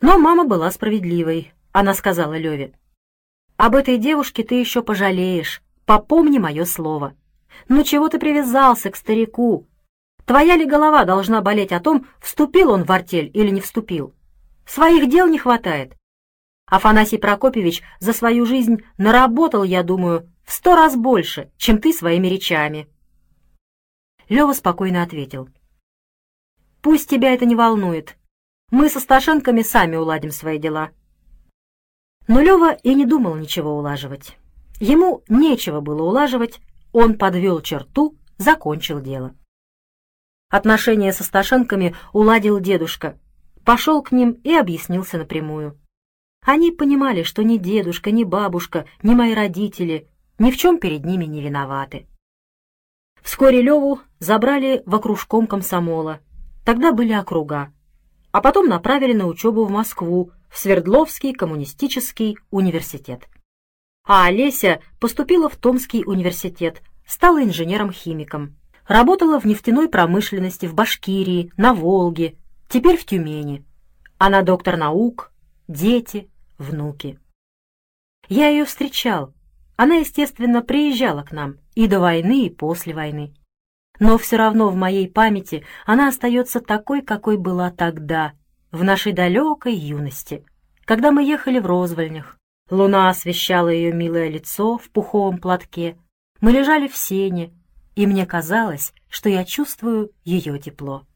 Но 0.03 0.19
мама 0.19 0.45
была 0.45 0.71
справедливой. 0.71 1.53
Она 1.73 1.95
сказала 1.95 2.37
Леве, 2.37 2.75
«Об 3.57 3.75
этой 3.75 3.99
девушке 3.99 4.43
ты 4.43 4.57
еще 4.57 4.83
пожалеешь, 4.83 5.63
попомни 5.85 6.39
мое 6.39 6.65
слово. 6.65 7.15
Ну 7.69 7.85
чего 7.85 8.09
ты 8.09 8.19
привязался 8.19 8.91
к 8.91 8.97
старику? 8.97 9.67
Твоя 10.25 10.57
ли 10.57 10.65
голова 10.65 11.05
должна 11.05 11.41
болеть 11.41 11.73
о 11.73 11.81
том, 11.81 12.07
вступил 12.21 12.71
он 12.71 12.85
в 12.85 12.93
артель 12.93 13.31
или 13.33 13.51
не 13.51 13.61
вступил? 13.61 14.15
Своих 14.67 15.09
дел 15.09 15.29
не 15.29 15.39
хватает. 15.39 15.97
Афанасий 16.67 17.19
Прокопьевич 17.19 17.83
за 18.01 18.13
свою 18.13 18.45
жизнь 18.45 18.83
наработал, 18.99 19.63
я 19.63 19.85
думаю, 19.85 20.29
в 20.45 20.53
сто 20.53 20.75
раз 20.75 20.97
больше, 20.97 21.51
чем 21.57 21.79
ты 21.79 21.93
своими 21.93 22.27
речами. 22.27 22.89
Лева 24.29 24.53
спокойно 24.53 25.03
ответил. 25.03 25.49
Пусть 26.83 27.09
тебя 27.09 27.33
это 27.33 27.45
не 27.47 27.55
волнует. 27.55 28.17
Мы 28.73 28.89
со 28.89 28.99
Сташенками 28.99 29.63
сами 29.63 29.95
уладим 29.95 30.33
свои 30.33 30.59
дела. 30.59 30.91
Но 32.29 32.41
Лева 32.41 32.73
и 32.73 32.95
не 32.95 33.07
думал 33.07 33.37
ничего 33.37 33.77
улаживать. 33.79 34.37
Ему 34.81 35.23
нечего 35.29 35.81
было 35.81 36.03
улаживать, 36.03 36.61
он 36.93 37.17
подвел 37.17 37.61
черту, 37.61 38.17
закончил 38.39 39.01
дело. 39.01 39.35
Отношения 40.51 41.13
со 41.13 41.25
Сташенками 41.25 41.95
уладил 42.13 42.61
дедушка, 42.61 43.19
пошел 43.65 44.03
к 44.03 44.13
ним 44.13 44.33
и 44.45 44.55
объяснился 44.55 45.19
напрямую. 45.19 45.79
Они 46.45 46.71
понимали, 46.71 47.23
что 47.23 47.43
ни 47.43 47.59
дедушка, 47.59 48.11
ни 48.11 48.25
бабушка, 48.25 48.87
ни 49.03 49.15
мои 49.15 49.35
родители 49.35 50.09
ни 50.39 50.51
в 50.51 50.57
чем 50.57 50.79
перед 50.79 51.05
ними 51.05 51.25
не 51.25 51.43
виноваты. 51.43 52.07
Вскоре 53.23 53.63
Леву 53.63 54.01
забрали 54.19 54.83
в 54.87 54.95
окружком 54.95 55.47
комсомола. 55.47 56.21
Тогда 56.65 56.93
были 56.93 57.13
округа. 57.13 57.73
А 58.33 58.41
потом 58.41 58.69
направили 58.69 59.15
на 59.15 59.27
учебу 59.27 59.65
в 59.65 59.71
Москву, 59.71 60.33
в 60.57 60.59
Свердловский 60.59 61.35
коммунистический 61.35 62.39
университет. 62.51 63.29
А 64.07 64.25
Олеся 64.25 64.81
поступила 64.99 65.51
в 65.51 65.57
Томский 65.57 66.03
университет, 66.03 66.81
стала 67.07 67.45
инженером-химиком. 67.45 68.57
Работала 68.89 69.39
в 69.39 69.45
нефтяной 69.45 69.91
промышленности 69.91 70.65
в 70.65 70.73
Башкирии, 70.73 71.53
на 71.59 71.75
Волге, 71.75 72.39
теперь 72.71 72.97
в 72.97 73.05
Тюмени. 73.05 73.67
Она 74.17 74.41
доктор 74.41 74.79
наук, 74.79 75.31
дети, 75.69 76.31
внуки. 76.57 77.21
Я 78.31 78.49
ее 78.49 78.65
встречал, 78.65 79.35
она, 79.77 79.97
естественно, 79.97 80.63
приезжала 80.63 81.23
к 81.23 81.33
нам 81.33 81.59
и 81.75 81.87
до 81.87 82.01
войны, 82.01 82.47
и 82.47 82.51
после 82.51 82.95
войны. 82.95 83.35
Но 83.99 84.17
все 84.17 84.37
равно 84.37 84.71
в 84.71 84.75
моей 84.75 85.07
памяти 85.07 85.67
она 85.85 86.09
остается 86.09 86.63
такой, 86.63 87.03
какой 87.03 87.37
была 87.37 87.71
тогда, 87.71 88.33
в 88.77 88.85
нашей 88.85 89.13
далекой 89.13 89.75
юности, 89.75 90.45
когда 90.85 91.11
мы 91.11 91.25
ехали 91.25 91.59
в 91.59 91.67
Розвольнях. 91.67 92.39
Луна 92.71 93.09
освещала 93.09 93.69
ее 93.69 93.93
милое 93.93 94.29
лицо 94.29 94.77
в 94.77 94.91
пуховом 94.91 95.39
платке. 95.39 95.97
Мы 96.41 96.53
лежали 96.53 96.87
в 96.87 96.97
сене, 96.97 97.53
и 97.95 98.07
мне 98.07 98.27
казалось, 98.27 98.93
что 99.09 99.29
я 99.29 99.45
чувствую 99.45 100.11
ее 100.25 100.59
тепло. 100.59 101.07